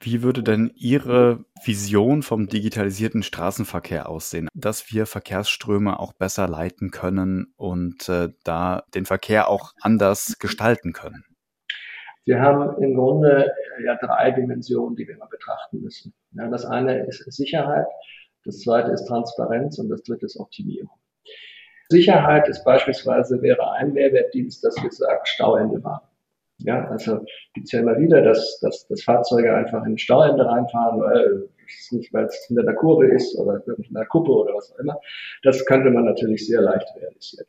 Wie 0.00 0.22
würde 0.22 0.42
denn 0.42 0.72
Ihre 0.76 1.44
Vision 1.64 2.22
vom 2.22 2.48
digitalisierten 2.48 3.22
Straßenverkehr 3.22 4.08
aussehen, 4.08 4.48
dass 4.54 4.92
wir 4.92 5.06
Verkehrsströme 5.06 5.98
auch 5.98 6.12
besser 6.12 6.48
leiten 6.48 6.90
können 6.90 7.52
und 7.56 8.08
äh, 8.08 8.28
da 8.44 8.84
den 8.94 9.06
Verkehr 9.06 9.48
auch 9.48 9.72
anders 9.80 10.36
gestalten 10.38 10.92
können? 10.92 11.24
Wir 12.26 12.40
haben 12.40 12.82
im 12.82 12.94
Grunde 12.94 13.52
äh, 13.78 13.84
ja 13.84 13.96
drei 13.96 14.32
Dimensionen, 14.32 14.96
die 14.96 15.06
wir 15.06 15.16
mal 15.16 15.28
betrachten 15.28 15.80
müssen. 15.80 16.12
Ja, 16.32 16.48
das 16.48 16.66
eine 16.66 17.06
ist 17.06 17.24
Sicherheit, 17.32 17.86
das 18.44 18.60
zweite 18.60 18.90
ist 18.90 19.06
Transparenz 19.06 19.78
und 19.78 19.88
das 19.88 20.02
dritte 20.02 20.26
ist 20.26 20.36
Optimierung. 20.38 20.90
Sicherheit 21.88 22.48
ist 22.48 22.64
beispielsweise 22.64 23.40
wäre 23.42 23.70
ein 23.72 23.92
Mehrwertdienst, 23.92 24.62
dass 24.64 24.76
wir 24.82 24.90
sagen 24.90 25.20
Stauende 25.24 25.82
waren. 25.84 26.02
Ja, 26.58 26.88
also 26.88 27.24
gibt 27.54 27.66
es 27.66 27.72
ja 27.72 27.80
immer 27.80 27.98
wieder, 27.98 28.22
dass, 28.22 28.58
dass, 28.60 28.88
dass 28.88 29.02
Fahrzeuge 29.04 29.54
einfach 29.54 29.84
in 29.84 29.96
Stauende 29.96 30.46
reinfahren, 30.46 31.00
weil 31.00 31.48
es 31.68 31.92
nicht, 31.92 32.12
weil 32.12 32.24
es 32.24 32.44
hinter 32.48 32.64
der 32.64 32.74
Kurve 32.74 33.06
ist 33.06 33.38
oder 33.38 33.62
in 33.66 33.94
der 33.94 34.06
Kuppe 34.06 34.32
oder 34.32 34.54
was 34.54 34.72
auch 34.72 34.78
immer. 34.78 34.98
Das 35.42 35.64
könnte 35.66 35.90
man 35.90 36.06
natürlich 36.06 36.46
sehr 36.46 36.62
leicht 36.62 36.88
realisieren. 36.96 37.46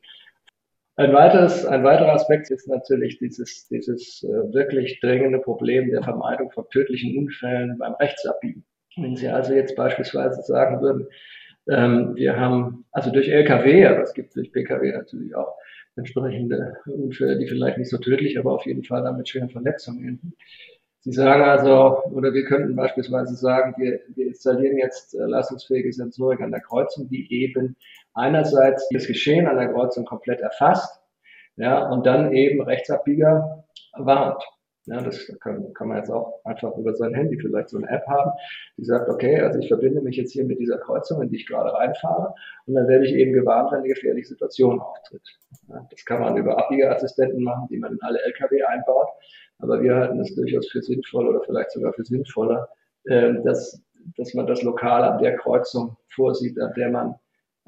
Ein, 0.99 1.13
weiteres, 1.13 1.63
ein 1.63 1.83
weiterer 1.83 2.13
Aspekt 2.13 2.49
ist 2.49 2.67
natürlich 2.67 3.19
dieses, 3.19 3.67
dieses 3.67 4.23
äh, 4.23 4.51
wirklich 4.51 4.99
dringende 4.99 5.37
Problem 5.37 5.91
der 5.91 6.01
Vermeidung 6.01 6.49
von 6.51 6.67
tödlichen 6.71 7.15
Unfällen 7.19 7.77
beim 7.77 7.93
Rechtsabbiegen. 7.93 8.65
Wenn 8.95 9.15
Sie 9.15 9.27
also 9.27 9.53
jetzt 9.53 9.75
beispielsweise 9.75 10.41
sagen 10.41 10.81
würden, 10.81 11.07
ähm, 11.69 12.15
wir 12.15 12.35
haben, 12.35 12.85
also 12.91 13.11
durch 13.11 13.29
Lkw, 13.29 13.85
aber 13.85 14.01
es 14.01 14.13
gibt 14.15 14.35
durch 14.35 14.51
Pkw 14.51 14.91
natürlich 14.91 15.35
auch 15.35 15.53
entsprechende 15.97 16.77
Unfälle, 16.87 17.37
die 17.37 17.47
vielleicht 17.47 17.77
nicht 17.77 17.91
so 17.91 17.99
tödlich, 17.99 18.39
aber 18.39 18.53
auf 18.53 18.65
jeden 18.65 18.83
Fall 18.83 19.03
damit 19.03 19.29
schweren 19.29 19.51
Verletzungen 19.51 20.03
enden. 20.03 20.33
Sie 21.01 21.11
sagen 21.11 21.43
also, 21.43 22.03
oder 22.11 22.33
wir 22.33 22.43
könnten 22.45 22.75
beispielsweise 22.75 23.35
sagen, 23.35 23.75
wir, 23.77 24.01
wir 24.15 24.27
installieren 24.27 24.77
jetzt 24.77 25.13
äh, 25.13 25.19
leistungsfähige 25.19 25.93
Sensorik 25.93 26.41
an 26.41 26.51
der 26.51 26.61
Kreuzung, 26.61 27.07
die 27.07 27.31
eben 27.31 27.75
einerseits 28.17 28.87
das 28.89 29.07
Geschehen 29.07 29.47
an 29.47 29.57
der 29.57 29.71
Kreuzung 29.71 30.05
komplett 30.05 30.41
erfasst, 30.41 31.01
ja, 31.55 31.89
und 31.89 32.05
dann 32.05 32.33
eben 32.33 32.61
Rechtsabbieger 32.61 33.65
warnt. 33.97 34.43
Ja, 34.85 35.01
das 35.01 35.27
kann, 35.41 35.73
kann 35.73 35.89
man 35.89 35.97
jetzt 35.97 36.09
auch 36.09 36.39
einfach 36.45 36.73
über 36.77 36.95
sein 36.95 37.13
Handy 37.13 37.37
vielleicht 37.37 37.69
so 37.69 37.77
eine 37.77 37.89
App 37.89 38.07
haben, 38.07 38.31
die 38.77 38.85
sagt, 38.85 39.09
okay, 39.09 39.41
also 39.41 39.59
ich 39.59 39.67
verbinde 39.67 40.01
mich 40.01 40.15
jetzt 40.15 40.31
hier 40.31 40.45
mit 40.45 40.59
dieser 40.59 40.77
Kreuzung, 40.77 41.21
in 41.21 41.29
die 41.29 41.35
ich 41.35 41.45
gerade 41.45 41.73
reinfahre, 41.73 42.33
und 42.65 42.73
dann 42.73 42.87
werde 42.87 43.05
ich 43.05 43.13
eben 43.13 43.33
gewarnt, 43.33 43.71
wenn 43.71 43.79
eine 43.79 43.89
gefährliche 43.89 44.29
Situation 44.29 44.79
auftritt. 44.79 45.27
Ja, 45.67 45.85
das 45.91 46.05
kann 46.05 46.21
man 46.21 46.37
über 46.37 46.57
Abbiegerassistenten 46.57 47.43
machen, 47.43 47.67
die 47.69 47.77
man 47.77 47.91
in 47.91 48.01
alle 48.01 48.19
Lkw 48.23 48.63
einbaut, 48.63 49.09
aber 49.59 49.81
wir 49.81 49.93
halten 49.93 50.21
es 50.21 50.33
durchaus 50.35 50.69
für 50.69 50.81
sinnvoll 50.81 51.27
oder 51.27 51.41
vielleicht 51.41 51.71
sogar 51.71 51.91
für 51.91 52.05
sinnvoller, 52.05 52.69
äh, 53.05 53.33
dass, 53.43 53.83
dass 54.15 54.33
man 54.35 54.47
das 54.47 54.61
lokal 54.61 55.03
an 55.03 55.21
der 55.21 55.35
Kreuzung 55.35 55.97
vorsieht, 56.15 56.57
an 56.61 56.71
der 56.77 56.91
man, 56.91 57.15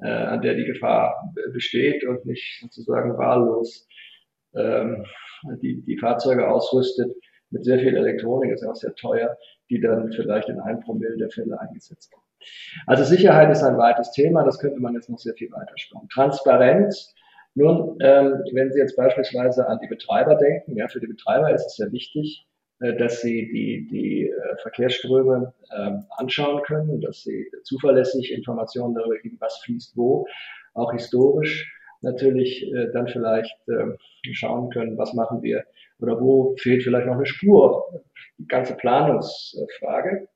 äh, 0.01 0.07
an 0.07 0.41
der 0.41 0.55
die 0.55 0.65
Gefahr 0.65 1.33
besteht 1.53 2.05
und 2.05 2.25
nicht 2.25 2.59
sozusagen 2.61 3.17
wahllos 3.17 3.87
ähm, 4.55 5.05
die, 5.61 5.81
die 5.81 5.97
Fahrzeuge 5.97 6.47
ausrüstet 6.47 7.15
mit 7.51 7.65
sehr 7.65 7.79
viel 7.79 7.95
Elektronik, 7.95 8.51
ist 8.51 8.65
auch 8.65 8.75
sehr 8.75 8.93
teuer, 8.95 9.37
die 9.69 9.79
dann 9.79 10.11
vielleicht 10.11 10.49
in 10.49 10.59
einem 10.59 10.81
Promille 10.81 11.17
der 11.17 11.29
Fälle 11.29 11.59
eingesetzt 11.59 12.11
werden. 12.11 12.23
Also 12.85 13.03
Sicherheit 13.03 13.51
ist 13.51 13.63
ein 13.63 13.77
weites 13.77 14.11
Thema, 14.11 14.43
das 14.43 14.59
könnte 14.59 14.79
man 14.79 14.93
jetzt 14.93 15.09
noch 15.09 15.19
sehr 15.19 15.33
viel 15.33 15.51
weiter 15.51 15.73
spannen. 15.75 16.07
Transparenz, 16.09 17.13
nun, 17.55 17.97
ähm, 18.01 18.43
wenn 18.53 18.71
Sie 18.71 18.79
jetzt 18.79 18.95
beispielsweise 18.95 19.67
an 19.67 19.79
die 19.81 19.87
Betreiber 19.87 20.35
denken, 20.35 20.75
ja, 20.77 20.87
für 20.87 20.99
die 20.99 21.07
Betreiber 21.07 21.51
ist 21.51 21.65
es 21.65 21.75
sehr 21.75 21.91
wichtig, 21.91 22.47
dass 22.79 23.21
sie 23.21 23.49
die, 23.51 23.87
die 23.87 24.29
äh, 24.29 24.57
Verkehrsströme 24.61 25.53
äh, 25.71 25.91
anschauen 26.17 26.61
können, 26.63 27.01
dass 27.01 27.23
sie 27.23 27.49
zuverlässig 27.63 28.31
Informationen 28.31 28.95
darüber 28.95 29.17
geben, 29.17 29.37
was 29.39 29.57
fließt 29.65 29.97
wo, 29.97 30.25
auch 30.73 30.91
historisch 30.93 31.71
natürlich 32.01 32.63
äh, 32.73 32.91
dann 32.93 33.07
vielleicht 33.07 33.55
äh, 33.67 33.97
schauen 34.33 34.69
können, 34.69 34.97
was 34.97 35.13
machen 35.13 35.41
wir 35.41 35.63
oder 35.99 36.19
wo 36.21 36.55
fehlt 36.57 36.83
vielleicht 36.83 37.07
noch 37.07 37.15
eine 37.15 37.25
Spur. 37.25 38.01
Die 38.37 38.47
ganze 38.47 38.75
Planungsfrage. 38.75 40.27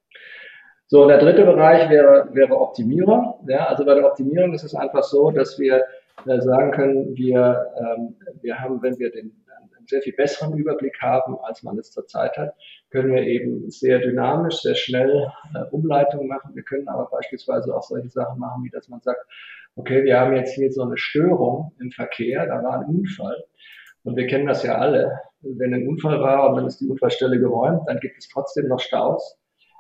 So, 0.88 1.04
und 1.04 1.08
der 1.08 1.20
dritte 1.20 1.46
Bereich 1.46 1.90
wäre, 1.90 2.30
wäre 2.34 2.60
Optimierung. 2.60 3.36
Ja, 3.48 3.68
also 3.68 3.86
bei 3.86 3.96
der 3.96 4.06
Optimierung 4.06 4.54
ist 4.54 4.64
es 4.64 4.76
einfach 4.76 5.04
so, 5.04 5.32
dass 5.32 5.58
wir 5.58 5.84
äh, 6.26 6.42
sagen 6.42 6.72
können, 6.72 7.16
wir, 7.16 7.66
ähm, 7.78 8.16
wir 8.42 8.60
haben, 8.60 8.82
wenn 8.82 9.00
wir 9.00 9.12
den 9.12 9.32
sehr 9.88 10.02
viel 10.02 10.14
besseren 10.14 10.58
Überblick 10.58 10.98
haben, 11.02 11.38
als 11.44 11.64
man 11.64 11.78
es 11.78 11.92
zurzeit 11.92 12.38
hat, 12.38 12.54
können 12.90 13.14
wir 13.14 13.24
eben 13.24 13.70
sehr 13.70 14.00
dynamisch, 14.00 14.62
sehr 14.62 14.76
schnell 14.76 15.32
äh, 15.56 15.64
Umleitungen 15.72 16.28
machen. 16.28 16.56
Wir 16.56 16.64
können 16.64 16.88
aber 16.88 17.10
beispielsweise 17.10 17.76
auch 17.76 17.84
solche 17.84 18.10
Sachen 18.10 18.40
machen, 18.40 18.64
wie 18.64 18.70
dass 18.70 18.90
man 18.90 19.02
sagt, 19.02 19.22
okay, 19.76 20.04
wir 20.04 20.20
haben 20.20 20.36
jetzt 20.36 20.54
hier 20.54 20.72
so 20.72 20.84
eine 20.84 20.98
Störung 20.98 21.74
im 21.80 21.92
Verkehr, 21.92 22.46
da 22.46 22.64
war 22.64 22.80
ein 22.80 22.86
Unfall. 22.86 23.44
Und 24.04 24.16
wir 24.16 24.28
kennen 24.28 24.48
das 24.48 24.64
ja 24.64 24.78
alle. 24.78 25.20
Wenn 25.42 25.74
ein 25.74 25.88
Unfall 25.88 26.20
war 26.20 26.50
und 26.50 26.58
dann 26.58 26.68
ist 26.68 26.80
die 26.80 26.88
Unfallstelle 26.88 27.40
geräumt, 27.40 27.82
dann 27.88 28.00
gibt 28.00 28.18
es 28.18 28.28
trotzdem 28.28 28.68
noch 28.68 28.80
Staus. 28.80 29.40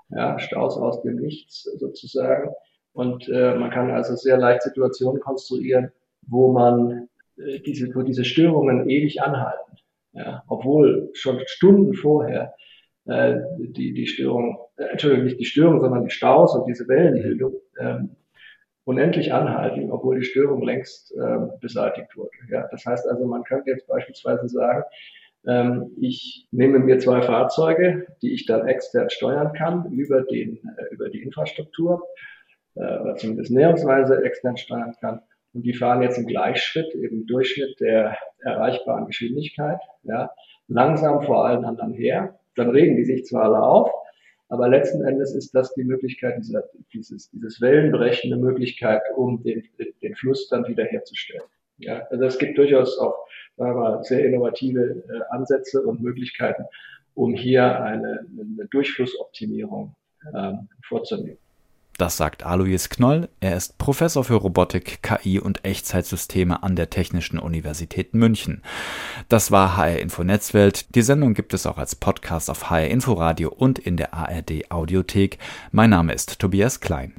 Ja, 0.10 0.38
Staus 0.40 0.78
aus 0.78 1.02
dem 1.02 1.16
Nichts 1.16 1.64
sozusagen. 1.78 2.52
Und 2.94 3.28
äh, 3.30 3.56
man 3.56 3.72
kann 3.72 3.92
also 3.92 4.16
sehr 4.16 4.38
leicht 4.38 4.62
Situationen 4.62 5.20
konstruieren, 5.20 5.92
wo 6.28 6.52
man 6.52 7.10
äh, 7.38 7.60
diese, 7.60 7.94
wo 7.96 8.04
diese 8.04 8.24
Störungen 8.24 8.90
ewig 8.90 9.22
anhalten. 9.22 9.78
Ja, 10.14 10.44
obwohl 10.48 11.10
schon 11.14 11.40
Stunden 11.46 11.94
vorher 11.94 12.54
äh, 13.06 13.36
die, 13.58 13.94
die 13.94 14.08
Störung, 14.08 14.60
äh, 14.78 14.86
Entschuldigung, 14.86 15.26
nicht 15.26 15.40
die 15.40 15.46
Störung, 15.46 15.82
sondern 15.82 16.06
die 16.06 16.12
Staus 16.12 16.56
und 16.56 16.68
diese 16.68 16.88
Wellenbildung 16.88 17.54
ähm, 17.80 18.16
unendlich 18.86 19.34
anhalten, 19.34 19.92
obwohl 19.92 20.20
die 20.20 20.26
Störung 20.26 20.62
längst 20.62 21.14
ähm, 21.18 21.52
beseitigt 21.62 22.16
wurde. 22.16 22.32
Ja, 22.50 22.68
das 22.70 22.86
heißt 22.86 23.08
also, 23.08 23.26
man 23.26 23.44
könnte 23.44 23.72
jetzt 23.72 23.88
beispielsweise 23.88 24.48
sagen, 24.48 24.84
ähm, 25.48 25.92
ich 26.00 26.48
nehme 26.52 26.80
mir 26.80 27.00
zwei 27.00 27.22
Fahrzeuge, 27.22 28.08
die 28.22 28.34
ich 28.34 28.46
dann 28.46 28.68
extern 28.68 29.10
steuern 29.10 29.54
kann 29.54 29.92
über, 29.92 30.22
den, 30.22 30.60
äh, 30.78 30.94
über 30.94 31.10
die 31.10 31.22
Infrastruktur, 31.24 32.04
äh, 32.76 33.00
oder 33.00 33.16
zumindest 33.16 33.52
näherungsweise 33.52 34.24
extern 34.24 34.58
steuern 34.58 34.96
kann. 35.00 35.22
Und 35.54 35.64
die 35.64 35.74
fahren 35.74 36.02
jetzt 36.02 36.18
im 36.18 36.26
Gleichschritt, 36.26 36.94
eben 36.96 37.26
Durchschnitt 37.28 37.80
der 37.80 38.18
erreichbaren 38.40 39.06
Geschwindigkeit, 39.06 39.80
ja, 40.04 40.32
langsam 40.68 41.22
vor 41.24 41.46
allen 41.46 41.64
anderen 41.66 41.94
her. 41.94 42.40
Dann 42.56 42.70
regen 42.70 42.96
die 42.96 43.06
sich 43.06 43.26
zwar 43.26 43.44
alle 43.46 43.62
auf, 43.62 43.92
aber 44.50 44.68
letzten 44.68 45.04
Endes 45.04 45.34
ist 45.34 45.54
das 45.54 45.74
die 45.74 45.84
Möglichkeit, 45.84 46.38
dieser, 46.38 46.64
dieses, 46.94 47.30
dieses 47.32 47.62
wellenbrechende 47.62 48.38
Möglichkeit, 48.38 49.02
um 49.16 49.42
den, 49.44 49.64
den 50.02 50.16
Fluss 50.16 50.50
dann 50.50 50.68
wieder 50.68 50.86
herzustellen. 50.86 51.44
Ja, 51.78 52.06
also 52.10 52.26
es 52.26 52.38
gibt 52.38 52.58
durchaus 52.58 52.98
auch 53.00 53.16
sagen 53.58 53.76
wir 53.76 53.80
mal, 53.80 54.04
sehr 54.04 54.26
innovative 54.26 55.04
äh, 55.10 55.22
Ansätze 55.34 55.82
und 55.82 56.02
Möglichkeiten, 56.02 56.66
um 57.14 57.34
hier 57.34 57.82
eine, 57.82 58.26
eine 58.40 58.68
Durchflussoptimierung 58.68 59.96
ähm, 60.36 60.70
vorzunehmen. 60.84 61.38
Das 61.98 62.18
sagt 62.18 62.44
Alois 62.44 62.90
Knoll. 62.90 63.30
Er 63.40 63.56
ist 63.56 63.78
Professor 63.78 64.24
für 64.24 64.36
Robotik, 64.36 65.04
KI 65.04 65.40
und 65.40 65.64
Echtzeitsysteme 65.64 66.64
an 66.64 66.76
der 66.76 66.90
Technischen 66.90 67.38
Universität 67.38 68.16
München. 68.16 68.64
Das 69.30 69.52
war 69.52 69.78
HR 69.78 70.00
Info 70.00 70.24
Netzwelt. 70.24 70.96
Die 70.96 71.04
Sendung 71.04 71.36
gibt 71.36 71.54
es 71.54 71.68
auch 71.68 71.78
als 71.78 71.96
Podcast 71.96 72.50
auf 72.50 72.72
HR 72.72 72.88
Info 72.88 73.14
Radio 73.14 73.50
und 73.50 73.78
in 73.78 73.98
der 73.98 74.14
ARD 74.14 74.72
Audiothek. 74.72 75.38
Mein 75.72 75.92
Name 75.92 76.14
ist 76.14 76.40
Tobias 76.40 76.80
Klein. 76.80 77.12